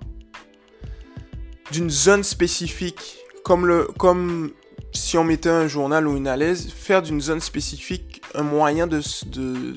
d'une 1.71 1.89
zone 1.89 2.25
spécifique 2.25 3.24
comme, 3.45 4.51
si 4.93 5.17
on 5.19 5.25
mettait 5.25 5.51
un 5.51 5.69
journal 5.69 6.09
ou 6.09 6.17
une 6.17 6.27
alaise, 6.27 6.73
faire 6.73 7.03
d'une 7.03 7.21
zone 7.21 7.41
spécifique 7.41 8.23
un 8.35 8.43
moyen 8.43 8.87
de, 8.87 9.01
de 9.27 9.75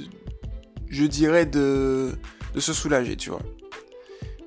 je 0.89 1.03
dirais, 1.05 1.45
de, 1.45 2.13
de 2.53 2.59
se 2.59 2.73
soulager, 2.73 3.15
tu 3.17 3.29
vois. 3.29 3.41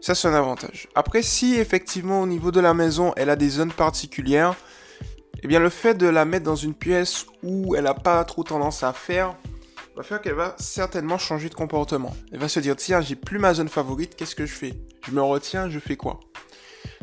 Ça, 0.00 0.14
c'est 0.14 0.28
un 0.28 0.34
avantage. 0.34 0.88
Après, 0.94 1.22
si 1.22 1.56
effectivement 1.56 2.22
au 2.22 2.26
niveau 2.26 2.50
de 2.50 2.60
la 2.60 2.72
maison, 2.72 3.12
elle 3.16 3.28
a 3.28 3.36
des 3.36 3.50
zones 3.50 3.72
particulières, 3.72 4.56
eh 5.42 5.46
bien 5.46 5.60
le 5.60 5.68
fait 5.68 5.94
de 5.94 6.06
la 6.06 6.24
mettre 6.24 6.44
dans 6.44 6.56
une 6.56 6.74
pièce 6.74 7.26
où 7.42 7.74
elle 7.76 7.84
n'a 7.84 7.94
pas 7.94 8.24
trop 8.24 8.42
tendance 8.42 8.82
à 8.82 8.92
faire, 8.94 9.36
va 9.96 10.02
faire 10.02 10.22
qu'elle 10.22 10.34
va 10.34 10.54
certainement 10.58 11.18
changer 11.18 11.50
de 11.50 11.54
comportement. 11.54 12.16
Elle 12.32 12.38
va 12.38 12.48
se 12.48 12.60
dire, 12.60 12.76
tiens, 12.76 13.02
j'ai 13.02 13.16
plus 13.16 13.38
ma 13.38 13.52
zone 13.52 13.68
favorite, 13.68 14.16
qu'est-ce 14.16 14.34
que 14.34 14.46
je 14.46 14.54
fais? 14.54 14.74
Je 15.06 15.12
me 15.12 15.20
retiens, 15.20 15.68
je 15.68 15.78
fais 15.78 15.96
quoi? 15.96 16.20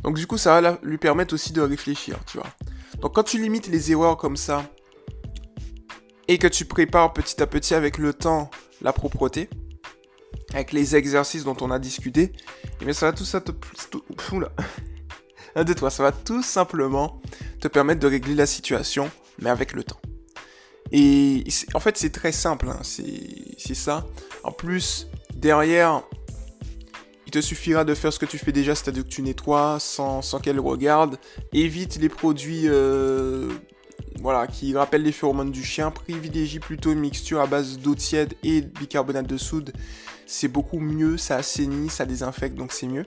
Donc 0.03 0.17
du 0.17 0.27
coup, 0.27 0.37
ça 0.37 0.59
va 0.59 0.79
lui 0.83 0.97
permettre 0.97 1.33
aussi 1.33 1.53
de 1.53 1.61
réfléchir, 1.61 2.17
tu 2.25 2.37
vois. 2.37 2.47
Donc 2.99 3.15
quand 3.15 3.23
tu 3.23 3.41
limites 3.41 3.67
les 3.67 3.91
erreurs 3.91 4.17
comme 4.17 4.37
ça, 4.37 4.69
et 6.27 6.37
que 6.37 6.47
tu 6.47 6.65
prépares 6.65 7.13
petit 7.13 7.41
à 7.41 7.47
petit 7.47 7.73
avec 7.73 7.97
le 7.97 8.13
temps 8.13 8.49
la 8.81 8.93
propreté, 8.93 9.49
avec 10.53 10.71
les 10.71 10.95
exercices 10.95 11.43
dont 11.43 11.57
on 11.61 11.71
a 11.71 11.79
discuté, 11.79 12.21
et 12.23 12.33
eh 12.81 12.85
bien 12.85 12.93
ça 12.93 13.07
va 13.07 13.13
tout 13.13 13.25
ça 13.25 13.41
te... 13.41 13.51
Un 15.55 15.89
ça 15.89 16.03
va 16.03 16.11
tout 16.11 16.43
simplement 16.43 17.19
te 17.59 17.67
permettre 17.67 17.99
de 17.99 18.07
régler 18.07 18.35
la 18.35 18.45
situation, 18.45 19.09
mais 19.39 19.49
avec 19.49 19.73
le 19.73 19.83
temps. 19.83 19.99
Et 20.91 21.43
en 21.73 21.79
fait, 21.79 21.97
c'est 21.97 22.11
très 22.11 22.31
simple, 22.31 22.69
hein. 22.69 22.79
c'est 22.83 23.73
ça. 23.73 24.05
En 24.43 24.51
plus, 24.51 25.07
derrière, 25.33 26.03
il 27.27 27.31
te 27.31 27.41
suffira 27.41 27.83
de 27.83 27.93
faire 27.93 28.13
ce 28.13 28.19
que 28.19 28.25
tu 28.25 28.37
fais 28.37 28.53
déjà, 28.53 28.73
c'est-à-dire 28.73 29.03
que 29.03 29.09
tu 29.09 29.21
nettoies 29.21 29.79
sans, 29.81 30.21
qu'elle 30.41 30.61
regarde. 30.61 31.19
Évite 31.51 31.97
les 31.97 32.07
produits 32.07 32.63
euh, 32.67 33.49
voilà, 34.21 34.47
qui 34.47 34.73
rappellent 34.73 35.03
les 35.03 35.11
phéromones 35.11 35.51
du 35.51 35.61
chien. 35.61 35.91
Privilégie 35.91 36.59
plutôt 36.59 36.93
une 36.93 36.99
mixture 36.99 37.41
à 37.41 37.45
base 37.45 37.79
d'eau 37.79 37.95
tiède 37.95 38.33
et 38.43 38.61
de 38.61 38.67
bicarbonate 38.67 39.27
de 39.27 39.35
soude. 39.35 39.73
C'est 40.25 40.47
beaucoup 40.47 40.79
mieux, 40.79 41.17
ça 41.17 41.35
assainit, 41.35 41.89
ça 41.89 42.05
désinfecte, 42.05 42.55
donc 42.55 42.71
c'est 42.71 42.87
mieux. 42.87 43.05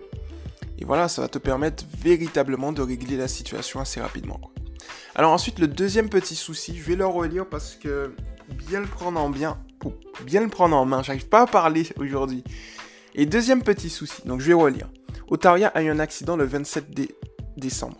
Et 0.79 0.85
voilà, 0.85 1.09
ça 1.09 1.23
va 1.23 1.29
te 1.29 1.39
permettre 1.39 1.85
véritablement 2.03 2.73
de 2.73 2.83
régler 2.83 3.17
la 3.17 3.27
situation 3.27 3.81
assez 3.81 4.03
rapidement. 4.03 4.39
Alors 5.15 5.33
ensuite, 5.33 5.59
le 5.59 5.67
deuxième 5.67 6.11
petit 6.11 6.37
souci, 6.37 6.77
je 6.77 6.83
vais 6.83 6.97
le 6.97 7.07
relire 7.07 7.47
parce 7.47 7.75
que 7.75 8.15
bien 8.69 8.81
le 8.81 8.87
prendre 8.87 9.19
en 9.19 9.31
bien, 9.31 9.59
bien 10.25 10.43
le 10.43 10.49
prendre 10.49 10.77
en 10.77 10.85
main, 10.85 11.03
j'arrive 11.03 11.29
pas 11.29 11.41
à 11.41 11.47
parler 11.47 11.89
aujourd'hui. 11.99 12.45
Et 13.15 13.27
deuxième 13.27 13.63
petit 13.63 13.91
souci, 13.91 14.23
donc 14.25 14.41
je 14.41 14.49
vais 14.49 14.55
relire. 14.55 14.89
Otaria 15.29 15.69
a 15.69 15.83
eu 15.83 15.89
un 15.89 15.99
accident 15.99 16.37
le 16.37 16.45
27 16.45 16.87
décembre. 17.57 17.97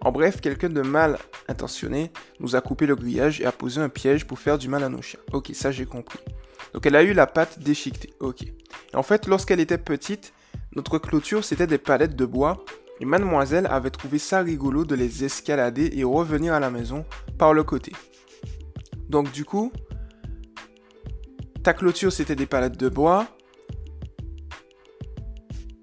En 0.00 0.12
bref, 0.12 0.40
quelqu'un 0.40 0.68
de 0.68 0.82
mal 0.82 1.18
intentionné 1.48 2.12
nous 2.40 2.54
a 2.54 2.60
coupé 2.60 2.86
le 2.86 2.94
grillage 2.94 3.40
et 3.40 3.46
a 3.46 3.52
posé 3.52 3.80
un 3.80 3.88
piège 3.88 4.26
pour 4.26 4.38
faire 4.38 4.58
du 4.58 4.68
mal 4.68 4.84
à 4.84 4.88
nos 4.88 5.02
chiens. 5.02 5.20
Ok, 5.32 5.50
ça 5.54 5.70
j'ai 5.72 5.86
compris. 5.86 6.20
Donc 6.72 6.86
elle 6.86 6.96
a 6.96 7.02
eu 7.02 7.12
la 7.12 7.26
patte 7.26 7.58
déchiquetée. 7.58 8.12
Ok. 8.20 8.44
En 8.94 9.02
fait, 9.02 9.26
lorsqu'elle 9.26 9.60
était 9.60 9.78
petite, 9.78 10.32
notre 10.74 10.98
clôture 10.98 11.44
c'était 11.44 11.66
des 11.66 11.78
palettes 11.78 12.14
de 12.14 12.26
bois 12.26 12.64
et 13.00 13.04
mademoiselle 13.04 13.66
avait 13.66 13.90
trouvé 13.90 14.18
ça 14.18 14.40
rigolo 14.40 14.84
de 14.84 14.94
les 14.94 15.24
escalader 15.24 15.90
et 15.94 16.04
revenir 16.04 16.54
à 16.54 16.60
la 16.60 16.70
maison 16.70 17.04
par 17.38 17.54
le 17.54 17.64
côté. 17.64 17.92
Donc 19.08 19.32
du 19.32 19.44
coup, 19.44 19.72
ta 21.62 21.74
clôture 21.74 22.12
c'était 22.12 22.36
des 22.36 22.46
palettes 22.46 22.78
de 22.78 22.88
bois. 22.88 23.26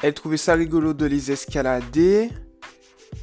Elle 0.01 0.13
trouvait 0.13 0.37
ça 0.37 0.53
rigolo 0.53 0.93
de 0.93 1.05
les 1.05 1.31
escalader, 1.31 2.29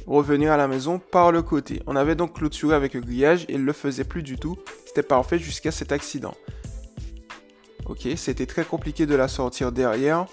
revenir 0.07 0.51
à 0.51 0.57
la 0.57 0.67
maison 0.67 0.99
par 0.99 1.31
le 1.31 1.41
côté. 1.41 1.81
On 1.87 1.95
avait 1.95 2.15
donc 2.15 2.37
clôturé 2.37 2.75
avec 2.75 2.93
le 2.93 3.01
grillage 3.01 3.45
et 3.47 3.55
elle 3.55 3.63
le 3.63 3.73
faisait 3.73 4.03
plus 4.03 4.23
du 4.23 4.37
tout. 4.37 4.57
C'était 4.85 5.03
parfait 5.03 5.39
jusqu'à 5.39 5.71
cet 5.71 5.91
accident. 5.91 6.35
Ok, 7.85 8.07
c'était 8.15 8.45
très 8.45 8.63
compliqué 8.63 9.05
de 9.05 9.15
la 9.15 9.27
sortir 9.27 9.71
derrière. 9.71 10.25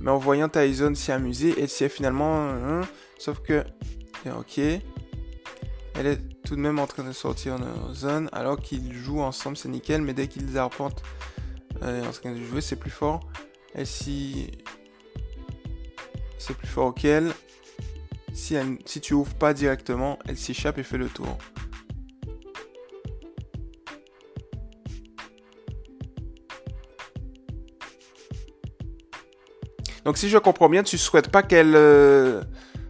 Mais 0.00 0.10
en 0.10 0.18
voyant 0.18 0.48
Tyson 0.48 0.94
s'y 0.94 1.12
amuser, 1.12 1.54
elle 1.58 1.68
s'y 1.68 1.84
est 1.84 1.88
finalement... 1.88 2.48
Hein, 2.48 2.80
sauf 3.18 3.40
que... 3.40 3.64
Ok. 4.26 4.58
Elle 4.58 6.06
est 6.06 6.20
tout 6.44 6.56
de 6.56 6.60
même 6.60 6.78
en 6.78 6.86
train 6.86 7.04
de 7.04 7.12
sortir 7.12 7.58
de 7.58 7.94
zone 7.94 8.28
alors 8.32 8.58
qu'ils 8.58 8.94
jouent 8.94 9.20
ensemble, 9.20 9.56
c'est 9.56 9.68
nickel. 9.68 10.02
Mais 10.02 10.14
dès 10.14 10.26
qu'ils 10.26 10.56
arpentent 10.58 11.02
elle 11.82 11.96
est 11.96 12.06
en 12.06 12.10
train 12.10 12.32
de 12.32 12.42
jouer, 12.42 12.60
c'est 12.60 12.76
plus 12.76 12.90
fort. 12.90 13.20
Elle 13.74 13.86
s'y... 13.86 14.50
C'est 16.40 16.56
plus 16.56 16.66
fort 16.66 16.94
qu'elle. 16.94 17.32
Si, 18.32 18.56
tu 19.02 19.12
ouvres 19.12 19.34
pas 19.34 19.52
directement, 19.52 20.18
elle 20.26 20.38
s'échappe 20.38 20.78
et 20.78 20.82
fait 20.82 20.96
le 20.96 21.08
tour. 21.08 21.36
Donc 30.06 30.16
si 30.16 30.30
je 30.30 30.38
comprends 30.38 30.70
bien, 30.70 30.82
tu 30.82 30.96
souhaites 30.96 31.28
pas 31.30 31.42
qu'elle... 31.42 31.74
Euh, 31.76 32.42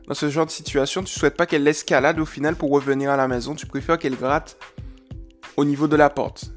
dans 0.07 0.15
ce 0.15 0.31
genre 0.31 0.47
de 0.47 0.53
situation, 0.53 1.03
tu 1.03 1.13
souhaites 1.13 1.37
pas 1.37 1.47
qu'elle 1.47 1.67
escalade 1.67 2.21
au 2.21 2.27
final 2.27 2.55
pour 2.55 2.71
revenir 2.71 3.11
à 3.11 3.17
la 3.17 3.27
maison. 3.27 3.57
Tu 3.57 3.67
préfères 3.67 3.99
qu'elle 3.99 4.17
gratte 4.17 4.59
au 5.57 5.65
niveau 5.65 5.89
de 5.89 5.97
la 5.97 6.09
porte. 6.09 6.53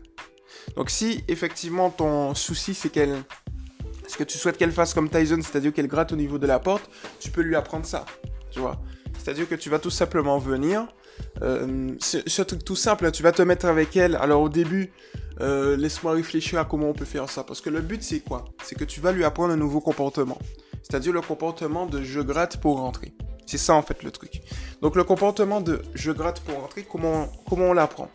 Donc 0.76 0.92
si 0.92 1.24
effectivement 1.28 1.90
ton 1.90 2.36
souci 2.36 2.76
c'est 2.76 2.90
qu'elle... 2.90 3.24
Ce 4.08 4.18
que 4.18 4.24
tu 4.24 4.38
souhaites 4.38 4.58
qu'elle 4.58 4.72
fasse 4.72 4.94
comme 4.94 5.10
Tyson, 5.10 5.40
c'est-à-dire 5.42 5.74
qu'elle 5.74 5.88
gratte 5.88 6.12
au 6.12 6.16
niveau 6.16 6.38
de 6.38 6.48
la 6.48 6.60
porte, 6.60 6.90
tu 7.20 7.32
peux 7.32 7.42
lui 7.42 7.56
apprendre 7.56 7.86
ça. 7.86 8.06
Tu 8.52 8.60
vois 8.60 8.80
C'est-à-dire 9.18 9.48
que 9.48 9.56
tu 9.56 9.70
vas 9.70 9.80
tout 9.80 9.90
simplement 9.90 10.38
venir. 10.38 10.88
Euh, 11.42 11.96
c'est 12.00 12.40
un 12.40 12.46
truc 12.46 12.64
tout 12.64 12.76
simple, 12.76 13.12
tu 13.12 13.24
vas 13.24 13.32
te 13.32 13.42
mettre 13.42 13.66
avec 13.66 13.96
elle. 13.96 14.16
Alors 14.16 14.42
au 14.42 14.50
début, 14.50 14.92
euh, 15.42 15.76
laisse-moi 15.78 16.14
réfléchir 16.14 16.60
à 16.60 16.66
comment 16.66 16.90
on 16.90 16.94
peut 16.94 17.06
faire 17.06 17.30
ça. 17.30 17.44
Parce 17.44 17.62
que 17.62 17.70
le 17.70 17.82
but, 17.82 18.04
c'est 18.04 18.20
quoi? 18.20 18.46
C'est 18.64 18.76
que 18.76 18.86
tu 18.86 19.00
vas 19.00 19.12
lui 19.12 19.24
apprendre 19.24 19.54
un 19.54 19.58
nouveau 19.58 19.82
comportement. 19.82 20.38
C'est-à-dire 20.84 21.14
le 21.14 21.22
comportement 21.22 21.86
de 21.86 22.04
je 22.04 22.20
gratte 22.20 22.58
pour 22.58 22.80
rentrer. 22.80 23.14
C'est 23.46 23.58
ça 23.58 23.74
en 23.74 23.82
fait 23.82 24.04
le 24.04 24.12
truc. 24.12 24.42
Donc 24.82 24.96
le 24.96 25.04
comportement 25.04 25.62
de 25.62 25.82
je 25.94 26.12
gratte 26.12 26.42
pour 26.42 26.60
rentrer, 26.60 26.86
comment, 26.90 27.30
comment 27.50 27.66
on 27.66 27.74
l'apprend? 27.74 28.10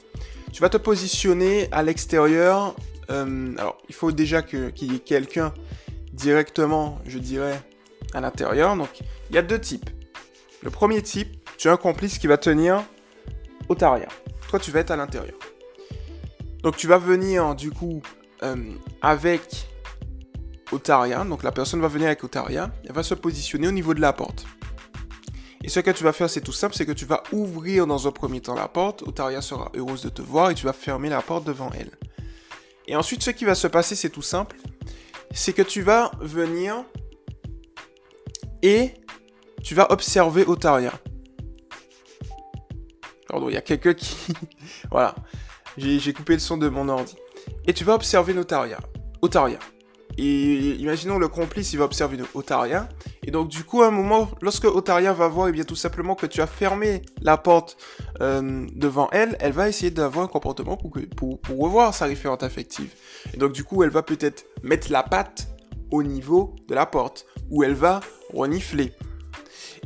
Tu 0.53 0.63
vas 0.63 0.69
te 0.69 0.77
positionner 0.77 1.69
à 1.73 1.83
l'extérieur. 1.83 2.75
Euh, 3.11 3.55
alors 3.57 3.79
il 3.89 3.95
faut 3.95 4.13
déjà 4.13 4.43
qu'il 4.43 4.93
y 4.93 4.97
ait 4.97 5.01
quelqu'un 5.01 5.55
directement, 6.13 6.99
je 7.07 7.19
dirais, 7.19 7.61
à 8.15 8.21
l'intérieur. 8.21 8.77
Donc 8.77 8.91
il 9.31 9.35
y 9.35 9.39
a 9.39 9.43
deux 9.43 9.61
types. 9.61 9.91
Le 10.63 10.71
premier 10.71 11.03
type, 11.03 11.37
tu 11.57 11.69
as 11.69 11.73
un 11.73 11.77
complice 11.77 12.19
qui 12.19 12.27
va 12.27 12.37
tenir 12.37 12.83
au 13.69 13.75
taria. 13.75 14.09
Toi 14.49 14.59
tu 14.59 14.71
vas 14.71 14.81
être 14.81 14.91
à 14.91 14.97
l'intérieur. 14.97 15.39
Donc 16.63 16.77
tu 16.77 16.87
vas 16.87 16.99
venir 16.99 17.55
du 17.55 17.71
coup 17.71 18.03
euh, 18.43 18.57
avec 19.01 19.69
Otaria. 20.73 21.25
Donc 21.25 21.43
la 21.43 21.53
personne 21.53 21.81
va 21.81 21.89
venir 21.89 22.09
avec 22.09 22.23
Otaria. 22.25 22.71
Elle 22.85 22.93
va 22.93 23.03
se 23.03 23.15
positionner 23.15 23.69
au 23.69 23.73
niveau 23.73 23.95
de 23.95 24.01
la 24.01 24.13
porte. 24.13 24.47
Et 25.65 25.69
ce 25.69 25.81
que 25.81 25.91
tu 25.91 26.05
vas 26.05 26.13
faire, 26.13 26.31
c'est 26.31 26.41
tout 26.41 26.53
simple, 26.53 26.75
c'est 26.75 26.87
que 26.87 26.93
tu 26.93 27.05
vas 27.05 27.23
ouvrir 27.33 27.87
dans 27.87 28.07
un 28.07 28.13
premier 28.13 28.41
temps 28.41 28.55
la 28.55 28.69
porte. 28.69 29.03
Otaria 29.03 29.41
sera 29.41 29.71
heureuse 29.75 30.03
de 30.03 30.09
te 30.09 30.23
voir 30.23 30.51
et 30.51 30.55
tu 30.55 30.67
vas 30.67 30.73
fermer 30.73 31.09
la 31.09 31.21
porte 31.21 31.45
devant 31.45 31.71
elle. 31.79 31.91
Et 32.89 32.97
ensuite, 32.97 33.23
ce 33.23 33.31
qui 33.31 33.45
va 33.45 33.55
se 33.55 33.67
passer, 33.67 33.95
c'est 33.95 34.09
tout 34.09 34.23
simple. 34.23 34.57
C'est 35.31 35.53
que 35.53 35.61
tu 35.61 35.83
vas 35.83 36.11
venir 36.21 36.85
et 38.63 38.95
tu 39.63 39.75
vas 39.75 39.93
observer 39.93 40.45
Otaria. 40.47 40.93
Pardon, 43.29 43.51
il 43.51 43.55
y 43.55 43.59
a 43.59 43.61
quelqu'un 43.61 43.93
qui... 43.93 44.17
voilà. 44.91 45.15
J'ai 45.77 46.13
coupé 46.15 46.33
le 46.33 46.39
son 46.39 46.57
de 46.57 46.67
mon 46.71 46.89
ordi. 46.89 47.15
Et 47.67 47.75
tu 47.75 47.85
vas 47.85 47.95
observer 47.95 48.33
Notaria. 48.33 48.79
Otaria. 49.21 49.59
Et 50.17 50.75
imaginons 50.77 51.19
le 51.19 51.29
complice, 51.29 51.73
il 51.73 51.79
va 51.79 51.85
observer 51.85 52.19
Otaria. 52.35 52.89
Et 53.25 53.31
donc 53.31 53.49
du 53.49 53.63
coup, 53.65 53.83
à 53.83 53.89
un 53.89 53.91
moment, 53.91 54.29
lorsque 54.41 54.65
Otaria 54.65 55.13
va 55.13 55.29
voir, 55.29 55.47
et 55.47 55.51
eh 55.51 55.53
bien 55.53 55.65
tout 55.65 55.77
simplement 55.77 56.15
que 56.15 56.27
tu 56.27 56.41
as 56.41 56.47
fermé 56.47 57.03
la 57.21 57.37
porte 57.37 57.77
euh, 58.21 58.67
devant 58.75 59.09
elle, 59.13 59.37
elle 59.41 59.53
va 59.53 59.69
essayer 59.69 59.91
d'avoir 59.91 60.25
un 60.25 60.29
comportement 60.29 60.77
pour 60.77 61.39
revoir 61.49 61.95
sa 61.95 62.07
référente 62.07 62.43
affective. 62.43 62.93
Et 63.35 63.37
donc 63.37 63.53
du 63.53 63.65
coup, 63.65 63.83
elle 63.83 63.91
va 63.91 64.03
peut-être 64.03 64.47
mettre 64.63 64.91
la 64.91 65.03
patte 65.03 65.49
au 65.91 66.03
niveau 66.03 66.57
de 66.69 66.75
la 66.75 66.87
porte, 66.87 67.27
où 67.51 67.63
elle 67.63 67.75
va 67.75 68.01
renifler. 68.35 68.93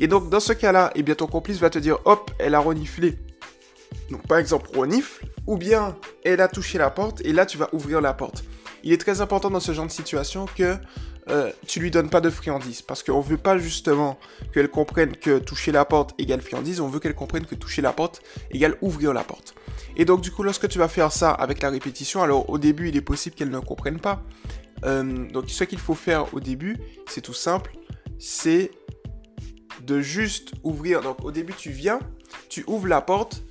Et 0.00 0.06
donc 0.06 0.30
dans 0.30 0.40
ce 0.40 0.52
cas-là, 0.52 0.90
et 0.94 1.00
eh 1.00 1.02
bien 1.02 1.14
ton 1.14 1.26
complice 1.26 1.58
va 1.58 1.70
te 1.70 1.78
dire, 1.78 1.98
hop, 2.04 2.30
elle 2.38 2.54
a 2.54 2.60
reniflé. 2.60 3.18
Donc 4.10 4.26
par 4.26 4.38
exemple, 4.38 4.70
renifle, 4.76 5.26
ou 5.46 5.56
bien 5.56 5.96
elle 6.24 6.40
a 6.40 6.48
touché 6.48 6.78
la 6.78 6.90
porte 6.90 7.20
et 7.24 7.32
là 7.32 7.46
tu 7.46 7.58
vas 7.58 7.68
ouvrir 7.72 8.00
la 8.00 8.14
porte. 8.14 8.44
Il 8.82 8.92
est 8.92 8.98
très 8.98 9.20
important 9.20 9.50
dans 9.50 9.60
ce 9.60 9.72
genre 9.72 9.86
de 9.86 9.92
situation 9.92 10.46
que 10.56 10.76
euh, 11.28 11.52
tu 11.66 11.78
lui 11.78 11.90
donnes 11.90 12.10
pas 12.10 12.20
de 12.20 12.30
friandises 12.30 12.82
parce 12.82 13.02
qu'on 13.02 13.20
veut 13.20 13.36
pas 13.36 13.56
justement 13.56 14.18
qu'elle 14.52 14.68
comprenne 14.68 15.16
que 15.16 15.38
toucher 15.38 15.70
la 15.70 15.84
porte 15.84 16.14
égale 16.18 16.40
friandise, 16.40 16.80
on 16.80 16.88
veut 16.88 16.98
qu'elle 16.98 17.14
comprenne 17.14 17.46
que 17.46 17.54
toucher 17.54 17.80
la 17.80 17.92
porte 17.92 18.22
égale 18.50 18.76
ouvrir 18.80 19.12
la 19.12 19.22
porte. 19.22 19.54
Et 19.96 20.04
donc 20.04 20.20
du 20.20 20.32
coup 20.32 20.42
lorsque 20.42 20.68
tu 20.68 20.78
vas 20.78 20.88
faire 20.88 21.12
ça 21.12 21.30
avec 21.30 21.62
la 21.62 21.70
répétition, 21.70 22.22
alors 22.22 22.50
au 22.50 22.58
début 22.58 22.88
il 22.88 22.96
est 22.96 23.02
possible 23.02 23.36
qu'elle 23.36 23.50
ne 23.50 23.60
comprenne 23.60 24.00
pas. 24.00 24.22
Euh, 24.84 25.28
donc 25.30 25.48
ce 25.48 25.62
qu'il 25.62 25.78
faut 25.78 25.94
faire 25.94 26.32
au 26.34 26.40
début, 26.40 26.76
c'est 27.06 27.20
tout 27.20 27.34
simple, 27.34 27.76
c'est 28.18 28.72
de 29.82 30.00
juste 30.00 30.54
ouvrir. 30.64 31.02
Donc 31.02 31.24
au 31.24 31.30
début 31.30 31.54
tu 31.56 31.70
viens, 31.70 32.00
tu 32.48 32.64
ouvres 32.66 32.88
la 32.88 33.00
porte, 33.00 33.44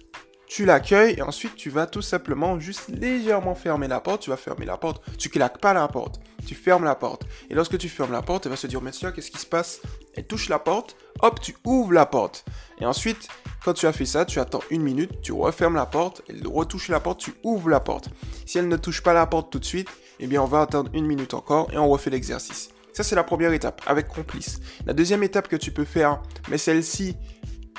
tu 0.51 0.65
l'accueilles 0.65 1.15
et 1.17 1.21
ensuite 1.21 1.55
tu 1.55 1.69
vas 1.69 1.87
tout 1.87 2.01
simplement 2.01 2.59
juste 2.59 2.89
légèrement 2.89 3.55
fermer 3.55 3.87
la 3.87 4.01
porte. 4.01 4.23
Tu 4.23 4.31
vas 4.31 4.35
fermer 4.35 4.65
la 4.65 4.75
porte. 4.75 5.01
Tu 5.17 5.29
claques 5.29 5.59
pas 5.59 5.73
la 5.73 5.87
porte. 5.87 6.19
Tu 6.45 6.55
fermes 6.55 6.83
la 6.83 6.93
porte. 6.93 7.23
Et 7.49 7.53
lorsque 7.53 7.77
tu 7.77 7.87
fermes 7.87 8.11
la 8.11 8.21
porte, 8.21 8.47
elle 8.47 8.49
va 8.49 8.57
se 8.57 8.67
dire, 8.67 8.81
monsieur, 8.81 9.11
qu'est-ce 9.11 9.31
qui 9.31 9.37
se 9.37 9.45
passe? 9.45 9.79
Elle 10.13 10.25
touche 10.25 10.49
la 10.49 10.59
porte. 10.59 10.97
Hop, 11.21 11.39
tu 11.39 11.55
ouvres 11.63 11.93
la 11.93 12.05
porte. 12.05 12.43
Et 12.81 12.85
ensuite, 12.85 13.29
quand 13.63 13.71
tu 13.71 13.87
as 13.87 13.93
fait 13.93 14.05
ça, 14.05 14.25
tu 14.25 14.41
attends 14.41 14.59
une 14.69 14.81
minute, 14.81 15.21
tu 15.21 15.31
refermes 15.31 15.75
la 15.75 15.85
porte, 15.85 16.21
elle 16.27 16.45
retouche 16.45 16.89
la 16.89 16.99
porte, 16.99 17.21
tu 17.21 17.33
ouvres 17.43 17.69
la 17.69 17.79
porte. 17.79 18.09
Si 18.45 18.57
elle 18.57 18.67
ne 18.67 18.75
touche 18.75 19.01
pas 19.03 19.13
la 19.13 19.25
porte 19.27 19.53
tout 19.53 19.59
de 19.59 19.65
suite, 19.65 19.87
eh 20.19 20.27
bien 20.27 20.41
on 20.41 20.47
va 20.47 20.59
attendre 20.59 20.91
une 20.93 21.05
minute 21.05 21.33
encore 21.33 21.71
et 21.71 21.77
on 21.77 21.87
refait 21.87 22.09
l'exercice. 22.09 22.71
Ça 22.91 23.03
c'est 23.03 23.15
la 23.15 23.23
première 23.23 23.53
étape, 23.53 23.81
avec 23.85 24.09
complice. 24.09 24.59
La 24.85 24.91
deuxième 24.91 25.23
étape 25.23 25.47
que 25.47 25.55
tu 25.55 25.71
peux 25.71 25.85
faire, 25.85 26.21
mais 26.49 26.57
celle-ci, 26.57 27.15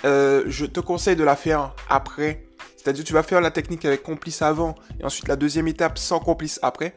euh, 0.07 0.45
je 0.47 0.65
te 0.65 0.81
conseille 0.81 1.17
de 1.17 1.25
la 1.25 1.37
faire 1.37 1.75
après 1.91 2.47
c'est-à-dire 2.83 3.05
tu 3.05 3.13
vas 3.13 3.23
faire 3.23 3.41
la 3.41 3.53
technique 3.53 3.85
avec 3.85 4.03
complice 4.03 4.43
avant 4.43 4.75
et 4.99 5.05
ensuite 5.05 5.29
la 5.29 5.37
deuxième 5.37 5.69
étape 5.69 5.99
sans 5.99 6.19
complice 6.19 6.59
après. 6.63 6.95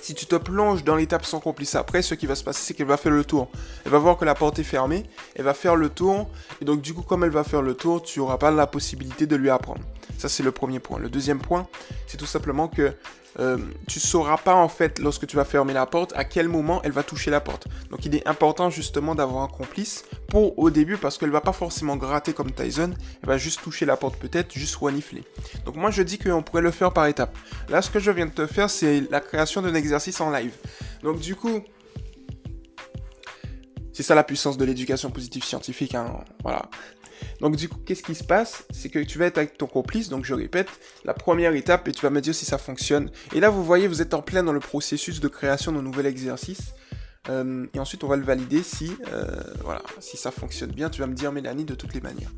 Si 0.00 0.14
tu 0.14 0.24
te 0.24 0.36
plonges 0.36 0.84
dans 0.84 0.96
l'étape 0.96 1.26
sans 1.26 1.40
complice 1.40 1.74
après, 1.74 2.00
ce 2.00 2.14
qui 2.14 2.26
va 2.26 2.34
se 2.34 2.42
passer, 2.42 2.62
c'est 2.64 2.72
qu'elle 2.72 2.86
va 2.86 2.96
faire 2.96 3.12
le 3.12 3.24
tour. 3.24 3.50
Elle 3.84 3.92
va 3.92 3.98
voir 3.98 4.16
que 4.16 4.24
la 4.24 4.34
porte 4.34 4.58
est 4.58 4.64
fermée, 4.64 5.02
elle 5.34 5.44
va 5.44 5.52
faire 5.52 5.76
le 5.76 5.90
tour, 5.90 6.30
et 6.62 6.64
donc 6.64 6.80
du 6.80 6.94
coup, 6.94 7.02
comme 7.02 7.24
elle 7.24 7.30
va 7.30 7.44
faire 7.44 7.60
le 7.60 7.74
tour, 7.74 8.02
tu 8.02 8.20
n'auras 8.20 8.38
pas 8.38 8.50
la 8.50 8.66
possibilité 8.66 9.26
de 9.26 9.36
lui 9.36 9.50
apprendre. 9.50 9.82
Ça, 10.18 10.28
c'est 10.28 10.42
le 10.42 10.52
premier 10.52 10.80
point. 10.80 10.98
Le 10.98 11.08
deuxième 11.08 11.38
point, 11.38 11.66
c'est 12.06 12.16
tout 12.16 12.26
simplement 12.26 12.68
que 12.68 12.92
euh, 13.40 13.58
tu 13.86 14.00
sauras 14.00 14.36
pas 14.36 14.54
en 14.54 14.68
fait 14.68 14.98
lorsque 14.98 15.26
tu 15.26 15.36
vas 15.36 15.44
fermer 15.44 15.72
la 15.72 15.86
porte 15.86 16.12
à 16.16 16.24
quel 16.24 16.48
moment 16.48 16.80
elle 16.82 16.90
va 16.90 17.04
toucher 17.04 17.30
la 17.30 17.40
porte. 17.40 17.68
Donc 17.90 18.04
il 18.04 18.14
est 18.16 18.26
important 18.26 18.68
justement 18.68 19.14
d'avoir 19.14 19.44
un 19.44 19.48
complice 19.48 20.04
pour 20.28 20.58
au 20.58 20.70
début 20.70 20.96
parce 20.96 21.18
qu'elle 21.18 21.30
va 21.30 21.40
pas 21.40 21.52
forcément 21.52 21.96
gratter 21.96 22.32
comme 22.32 22.50
Tyson, 22.50 22.94
elle 23.22 23.28
va 23.28 23.38
juste 23.38 23.62
toucher 23.62 23.86
la 23.86 23.96
porte 23.96 24.16
peut-être, 24.16 24.52
juste 24.54 24.74
renifler. 24.76 25.22
Donc 25.66 25.76
moi 25.76 25.92
je 25.92 26.02
dis 26.02 26.18
qu'on 26.18 26.42
pourrait 26.42 26.62
le 26.62 26.72
faire 26.72 26.92
par 26.92 27.06
étapes. 27.06 27.36
Là 27.68 27.80
ce 27.80 27.90
que 27.90 28.00
je 28.00 28.10
viens 28.10 28.26
de 28.26 28.32
te 28.32 28.46
faire 28.46 28.70
c'est 28.70 29.02
la 29.10 29.20
création 29.20 29.62
d'un 29.62 29.74
exercice 29.74 30.20
en 30.20 30.30
live. 30.32 30.54
Donc 31.04 31.20
du 31.20 31.36
coup 31.36 31.62
c'est 33.98 34.04
ça 34.04 34.14
la 34.14 34.22
puissance 34.22 34.56
de 34.56 34.64
l'éducation 34.64 35.10
positive 35.10 35.42
scientifique, 35.42 35.96
hein. 35.96 36.22
voilà. 36.44 36.70
Donc 37.40 37.56
du 37.56 37.68
coup, 37.68 37.80
qu'est-ce 37.84 38.04
qui 38.04 38.14
se 38.14 38.22
passe? 38.22 38.64
C'est 38.70 38.90
que 38.90 39.00
tu 39.00 39.18
vas 39.18 39.26
être 39.26 39.38
avec 39.38 39.58
ton 39.58 39.66
complice, 39.66 40.08
donc 40.08 40.24
je 40.24 40.34
répète, 40.34 40.68
la 41.04 41.14
première 41.14 41.52
étape, 41.54 41.88
et 41.88 41.90
tu 41.90 42.02
vas 42.02 42.10
me 42.10 42.20
dire 42.20 42.32
si 42.32 42.44
ça 42.44 42.58
fonctionne. 42.58 43.10
Et 43.34 43.40
là, 43.40 43.50
vous 43.50 43.64
voyez, 43.64 43.88
vous 43.88 44.00
êtes 44.00 44.14
en 44.14 44.22
plein 44.22 44.44
dans 44.44 44.52
le 44.52 44.60
processus 44.60 45.18
de 45.18 45.26
création 45.26 45.72
d'un 45.72 45.82
nouvel 45.82 46.06
exercice. 46.06 46.74
Euh, 47.28 47.66
et 47.74 47.80
ensuite, 47.80 48.04
on 48.04 48.06
va 48.06 48.14
le 48.14 48.22
valider 48.22 48.62
si, 48.62 48.92
euh, 49.12 49.42
si 49.98 50.16
ça 50.16 50.30
fonctionne 50.30 50.70
bien. 50.70 50.90
Tu 50.90 51.00
vas 51.00 51.08
me 51.08 51.14
dire, 51.14 51.32
Mélanie, 51.32 51.64
de 51.64 51.74
toutes 51.74 51.92
les 51.92 52.00
manières. 52.00 52.30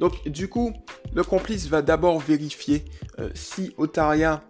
Donc 0.00 0.26
du 0.26 0.48
coup, 0.48 0.72
le 1.12 1.22
complice 1.22 1.68
va 1.68 1.82
d'abord 1.82 2.18
vérifier 2.18 2.86
euh, 3.18 3.28
si 3.34 3.74
Otaria 3.76 4.42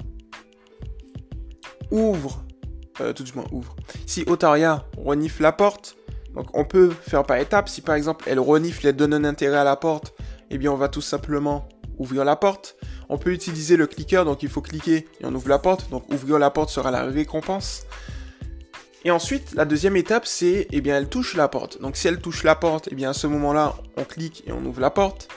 ouvre, 1.91 2.45
tout 3.17 3.25
du 3.25 3.33
moins 3.33 3.47
ouvre, 3.51 3.75
si 4.07 4.23
Otaria 4.29 4.87
renifle 4.97 5.43
la 5.43 5.51
porte. 5.51 5.97
Donc 6.35 6.47
on 6.55 6.65
peut 6.65 6.91
faire 6.91 7.25
par 7.25 7.37
étapes. 7.39 7.69
Si 7.69 7.81
par 7.81 7.95
exemple 7.95 8.25
elle 8.29 8.41
renifle 8.41 8.87
et 8.87 8.93
donne 8.93 9.15
un 9.15 9.25
intérêt 9.25 9.59
à 9.59 9.65
la 9.65 9.77
porte, 9.77 10.15
eh 10.51 10.59
bien 10.59 10.73
on 10.73 10.77
va 10.77 10.89
tout 10.89 11.03
simplement 11.03 11.69
ouvrir 11.99 12.25
la 12.25 12.37
porte. 12.37 12.77
On 13.09 13.19
peut 13.19 13.33
utiliser 13.33 13.77
le 13.77 13.87
clicker, 13.87 14.25
donc 14.25 14.43
il 14.43 14.49
faut 14.49 14.63
cliquer 14.63 15.09
et 15.21 15.25
on 15.25 15.35
ouvre 15.35 15.49
la 15.49 15.59
porte. 15.59 15.91
Donc 15.91 16.11
ouvrir 16.13 16.39
la 16.39 16.51
porte 16.51 16.71
sera 16.71 16.91
la 16.91 17.05
récompense. 17.05 17.85
Et 19.07 19.11
ensuite, 19.11 19.53
la 19.55 19.67
deuxième 19.67 19.97
étape, 19.97 20.25
c'est, 20.25 20.67
eh 20.73 20.81
bien, 20.81 20.97
elle 20.97 21.11
touche 21.11 21.37
la 21.37 21.47
porte. 21.47 21.79
Donc 21.83 21.95
si 21.95 22.09
elle 22.09 22.21
touche 22.21 22.43
la 22.43 22.55
porte, 22.55 22.89
eh 22.91 22.95
bien, 22.95 23.11
à 23.11 23.13
ce 23.13 23.27
moment-là, 23.27 23.75
on 23.99 24.05
clique 24.05 24.43
et 24.47 24.53
on 24.53 24.65
ouvre 24.65 24.81
la 24.81 24.89
porte. 24.89 25.29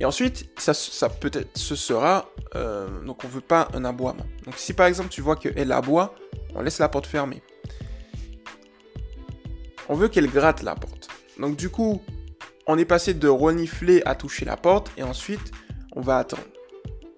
Et 0.00 0.04
ensuite, 0.04 0.48
ça, 0.58 1.08
peut-être, 1.08 1.50
ce 1.58 1.76
sera, 1.76 2.30
euh, 2.56 2.88
donc 3.04 3.22
on 3.24 3.28
veut 3.28 3.42
pas 3.42 3.68
un 3.74 3.84
aboiement. 3.84 4.24
Donc 4.46 4.54
si 4.56 4.72
par 4.72 4.86
exemple 4.86 5.10
tu 5.10 5.20
vois 5.20 5.36
qu'elle 5.36 5.72
aboie, 5.72 6.14
on 6.54 6.62
laisse 6.62 6.78
la 6.78 6.88
porte 6.88 7.06
fermée. 7.06 7.42
On 9.90 9.94
veut 9.94 10.06
qu'elle 10.06 10.30
gratte 10.30 10.62
la 10.62 10.76
porte. 10.76 11.08
Donc 11.40 11.56
du 11.56 11.68
coup, 11.68 12.00
on 12.68 12.78
est 12.78 12.84
passé 12.84 13.12
de 13.12 13.26
renifler 13.26 14.02
à 14.06 14.14
toucher 14.14 14.44
la 14.44 14.56
porte 14.56 14.92
et 14.96 15.02
ensuite 15.02 15.50
on 15.96 16.00
va 16.00 16.18
attendre. 16.18 16.44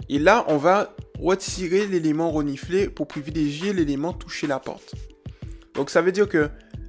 Et 0.08 0.18
là, 0.18 0.46
on 0.48 0.56
va 0.56 0.96
retirer 1.20 1.86
l'élément 1.86 2.30
reniflé 2.30 2.88
pour 2.88 3.06
privilégier 3.06 3.74
l'élément 3.74 4.14
toucher 4.14 4.46
la 4.46 4.58
porte. 4.58 4.94
Donc 5.74 5.90
ça 5.90 6.00
veut 6.00 6.12
dire 6.12 6.26
que 6.26 6.48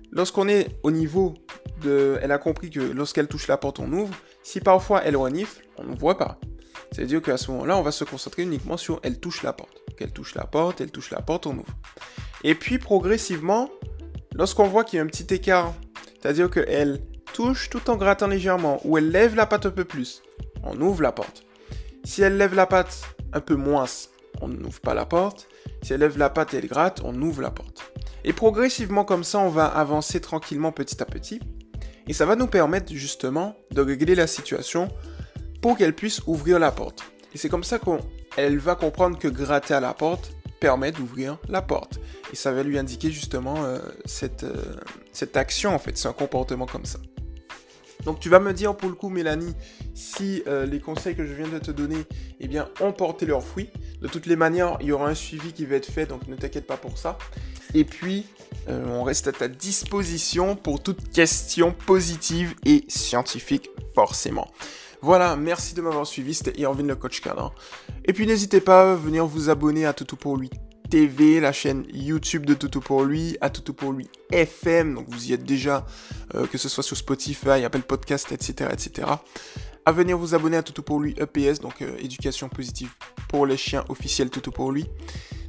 lorsqu'on 0.10 0.48
est 0.48 0.80
au 0.84 0.92
niveau 0.92 1.34
de... 1.82 2.18
Elle 2.22 2.32
a 2.32 2.38
compris 2.38 2.70
que 2.70 2.80
lorsqu'elle 2.80 3.28
touche 3.28 3.50
la 3.50 3.58
porte, 3.58 3.80
on 3.80 3.92
ouvre. 3.92 4.16
Si 4.42 4.62
parfois 4.62 5.04
elle 5.04 5.18
renifle, 5.18 5.66
on 5.78 5.84
ne 5.84 5.96
voit 5.98 6.18
pas. 6.18 6.40
C'est-à-dire 6.94 7.22
qu'à 7.22 7.36
ce 7.36 7.52
moment-là, 7.52 7.78
on 7.78 7.82
va 7.82 7.92
se 7.92 8.06
concentrer 8.06 8.44
uniquement 8.44 8.78
sur 8.78 9.02
elle 9.04 9.20
touche 9.20 9.44
la 9.44 9.52
porte. 9.52 9.84
Qu'elle 9.98 10.14
touche 10.14 10.34
la 10.34 10.46
porte, 10.46 10.80
elle 10.80 10.92
touche 10.92 11.12
la 11.12 11.22
porte, 11.22 11.46
on 11.46 11.58
ouvre. 11.58 11.76
Et 12.46 12.56
puis 12.56 12.80
progressivement, 12.80 13.70
lorsqu'on 14.34 14.68
voit 14.68 14.84
qu'il 14.84 14.98
y 14.98 15.00
a 15.00 15.04
un 15.04 15.08
petit 15.08 15.34
écart, 15.34 15.74
c'est-à-dire 16.22 16.50
qu'elle 16.50 17.02
touche 17.34 17.70
tout 17.70 17.90
en 17.90 17.96
grattant 17.96 18.28
légèrement, 18.28 18.80
ou 18.84 18.98
elle 18.98 19.10
lève 19.10 19.36
la 19.36 19.46
patte 19.46 19.66
un 19.66 19.72
peu 19.72 19.86
plus, 19.86 20.22
on 20.64 20.80
ouvre 20.80 21.02
la 21.02 21.12
porte. 21.12 21.44
Si 22.04 22.22
elle 22.22 22.38
lève 22.38 22.54
la 22.54 22.66
patte 22.66 23.02
un 23.34 23.40
peu 23.40 23.56
moins, 23.56 23.86
on 24.42 24.48
n'ouvre 24.48 24.82
pas 24.82 24.94
la 24.94 25.06
porte. 25.06 25.48
Si 25.82 25.94
elle 25.94 26.02
lève 26.02 26.18
la 26.18 26.30
patte 26.30 26.54
et 26.54 26.58
elle 26.58 26.68
gratte, 26.68 27.02
on 27.04 27.20
ouvre 27.22 27.42
la 27.42 27.52
porte. 27.52 27.92
Et 28.24 28.34
progressivement 28.34 29.06
comme 29.06 29.24
ça, 29.24 29.40
on 29.40 29.50
va 29.50 29.66
avancer 29.66 30.22
tranquillement 30.22 30.72
petit 30.72 31.02
à 31.02 31.06
petit. 31.06 31.40
Et 32.08 32.14
ça 32.14 32.26
va 32.26 32.36
nous 32.36 32.48
permettre 32.48 32.94
justement 32.94 33.56
de 33.72 33.82
régler 33.82 34.16
la 34.16 34.28
situation 34.28 34.90
pour 35.62 35.78
qu'elle 35.78 35.96
puisse 35.96 36.22
ouvrir 36.28 36.60
la 36.60 36.72
porte. 36.72 37.04
Et 37.34 37.38
c'est 37.38 37.50
comme 37.50 37.64
ça 37.64 37.80
qu'elle 37.80 38.58
va 38.60 38.76
comprendre 38.76 39.18
que 39.18 39.28
gratter 39.28 39.74
à 39.74 39.80
la 39.80 39.94
porte 39.94 40.32
permet 40.64 40.94
d'ouvrir 40.94 41.40
la 41.50 41.62
porte. 41.62 42.00
Et 42.32 42.38
ça 42.38 42.54
va 42.54 42.64
lui 42.64 42.78
indiquer 42.78 43.12
justement 43.12 43.66
euh, 43.66 43.80
cette, 44.06 44.46
euh, 44.46 44.78
cette 45.12 45.36
action 45.36 45.76
en 45.76 45.78
fait, 45.78 45.98
c'est 45.98 46.08
un 46.08 46.14
comportement 46.14 46.66
comme 46.66 46.86
ça. 46.86 47.00
Donc 48.06 48.22
tu 48.22 48.30
vas 48.30 48.40
me 48.40 48.54
dire 48.54 48.74
pour 48.78 48.88
le 48.88 48.96
coup 48.96 49.10
Mélanie 49.10 49.54
si 49.94 50.42
euh, 50.48 50.66
les 50.66 50.80
conseils 50.80 51.18
que 51.18 51.26
je 51.26 51.34
viens 51.34 51.50
de 51.50 51.60
te 51.60 51.70
donner 51.70 51.98
eh 52.40 52.48
bien, 52.48 52.70
ont 52.80 52.94
porté 52.94 53.26
leurs 53.26 53.44
fruits. 53.44 53.72
De 54.02 54.08
toutes 54.08 54.26
les 54.26 54.38
manières, 54.38 54.78
il 54.80 54.88
y 54.88 54.92
aura 54.94 55.10
un 55.10 55.16
suivi 55.16 55.52
qui 55.52 55.66
va 55.66 55.76
être 55.76 55.92
fait, 55.92 56.06
donc 56.06 56.30
ne 56.30 56.36
t'inquiète 56.38 56.66
pas 56.66 56.78
pour 56.78 56.98
ça. 56.98 57.18
Et 57.74 57.84
puis, 57.84 58.26
on 58.68 59.04
reste 59.04 59.28
à 59.28 59.34
ta 59.34 59.50
disposition 59.50 60.56
pour 60.56 60.82
toute 60.82 61.10
question 61.12 61.74
positive 61.74 62.56
et 62.66 62.86
scientifique 62.88 63.70
forcément. 63.96 64.48
Voilà, 65.04 65.36
merci 65.36 65.76
de 65.76 65.82
m'avoir 65.82 66.08
suivi, 66.08 66.34
c'était 66.34 66.58
Irvin 66.62 66.84
le 66.84 66.96
coach 66.96 67.20
canin. 67.20 67.52
Et 68.06 68.14
puis 68.14 68.26
n'hésitez 68.26 68.62
pas 68.62 68.94
à 68.94 68.96
venir 68.96 69.26
vous 69.26 69.50
abonner 69.50 69.86
à 69.86 69.92
Toutou 69.92 70.16
pour 70.16 70.38
lui 70.38 70.50
TV, 70.90 71.42
la 71.42 71.52
chaîne 71.52 71.86
YouTube 71.94 72.46
de 72.46 72.54
Toutou 72.54 72.80
pour 72.80 73.04
lui, 73.04 73.38
à 73.42 73.50
Toutou 73.50 73.74
pour 73.74 73.92
lui 73.92 74.08
FM, 74.32 74.96
donc 74.96 75.10
vous 75.10 75.30
y 75.30 75.34
êtes 75.34 75.44
déjà, 75.44 75.86
euh, 76.36 76.48
que 76.48 76.58
ce 76.58 76.70
soit 76.70 76.84
sur 76.84 76.96
Spotify, 76.96 77.66
Apple 77.66 77.82
Podcast, 77.82 78.32
etc., 78.32 78.70
etc. 78.72 79.10
À 79.86 79.92
venir 79.92 80.18
vous 80.18 80.36
abonner 80.36 80.56
à 80.56 80.64
Toutou 80.64 80.84
pour 80.84 81.02
lui 81.02 81.14
EPS, 81.18 81.60
donc 81.60 81.82
euh, 81.82 81.98
éducation 82.00 82.48
positive 82.48 82.92
pour 83.28 83.46
les 83.46 83.58
chiens 83.58 83.84
officiels 83.90 84.30
Toutou 84.30 84.52
pour 84.52 84.72
lui. 84.72 84.86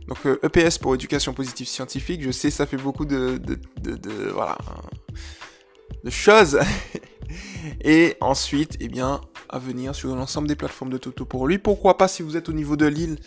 Donc 0.08 0.18
EPS 0.42 0.56
euh, 0.56 0.68
e 0.68 0.80
pour 0.80 0.94
éducation 0.96 1.32
positive 1.32 1.68
scientifique, 1.68 2.22
je 2.24 2.32
sais 2.32 2.50
ça 2.50 2.66
fait 2.66 2.76
beaucoup 2.76 3.04
de 3.04 3.40
voilà, 4.32 4.58
de 6.02 6.10
choses. 6.10 6.58
Et 7.84 8.16
ensuite, 8.20 8.76
eh 8.80 8.88
bien, 8.88 9.20
à 9.48 9.58
venir 9.58 9.94
sur 9.94 10.14
l'ensemble 10.14 10.48
des 10.48 10.56
plateformes 10.56 10.90
de 10.90 10.98
Toto 10.98 11.24
pour 11.24 11.46
lui. 11.46 11.58
Pourquoi 11.58 11.96
pas 11.96 12.08
si 12.08 12.22
vous 12.22 12.36
êtes 12.36 12.48
au 12.48 12.52
niveau 12.52 12.76
de 12.76 12.86
l'île, 12.86 13.18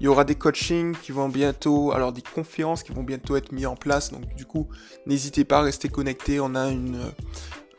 il 0.00 0.04
y 0.04 0.08
aura 0.08 0.24
des 0.24 0.34
coachings 0.34 0.96
qui 0.96 1.12
vont 1.12 1.28
bientôt, 1.28 1.92
alors 1.92 2.12
des 2.12 2.22
conférences 2.22 2.82
qui 2.82 2.92
vont 2.92 3.02
bientôt 3.02 3.36
être 3.36 3.52
mises 3.52 3.66
en 3.66 3.76
place. 3.76 4.10
Donc 4.10 4.34
du 4.34 4.44
coup, 4.44 4.68
n'hésitez 5.06 5.44
pas 5.44 5.58
à 5.58 5.62
rester 5.62 5.88
connecté. 5.88 6.40
On 6.40 6.54
a 6.54 6.68
une, 6.68 6.98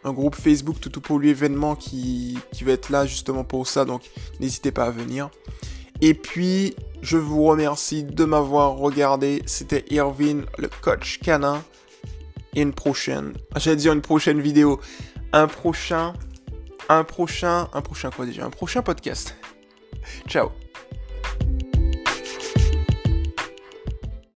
un 0.04 0.14
groupe 0.14 0.36
Facebook 0.36 0.80
Toto 0.80 1.02
pour 1.02 1.20
lui 1.20 1.30
événement 1.30 1.76
qui, 1.76 2.38
qui 2.52 2.64
va 2.64 2.72
être 2.72 2.90
là 2.90 3.06
justement 3.06 3.44
pour 3.44 3.68
ça. 3.68 3.86
Donc 3.86 4.04
n'hésitez 4.40 4.72
pas 4.72 4.86
à 4.86 4.92
venir. 4.92 5.30
Et 6.00 6.14
puis, 6.14 6.76
je 7.02 7.18
vous 7.18 7.44
remercie 7.44 8.04
de 8.04 8.24
m'avoir 8.24 8.78
regardé. 8.78 9.42
C'était 9.46 9.84
Irvin, 9.90 10.42
le 10.58 10.70
coach 10.82 11.20
canin. 11.20 11.64
Une 12.58 12.74
prochaine, 12.74 13.34
j'allais 13.56 13.78
dire 13.78 13.94
une 13.94 14.02
prochaine 14.02 14.42
vidéo. 14.42 14.82
Un 15.32 15.48
prochain, 15.48 16.14
un 16.90 17.04
prochain, 17.04 17.68
un 17.72 17.82
prochain 17.82 18.10
quoi 18.10 18.26
déjà? 18.26 18.46
Un 18.46 18.50
prochain 18.50 18.82
podcast. 18.82 19.36
Ciao 20.28 20.52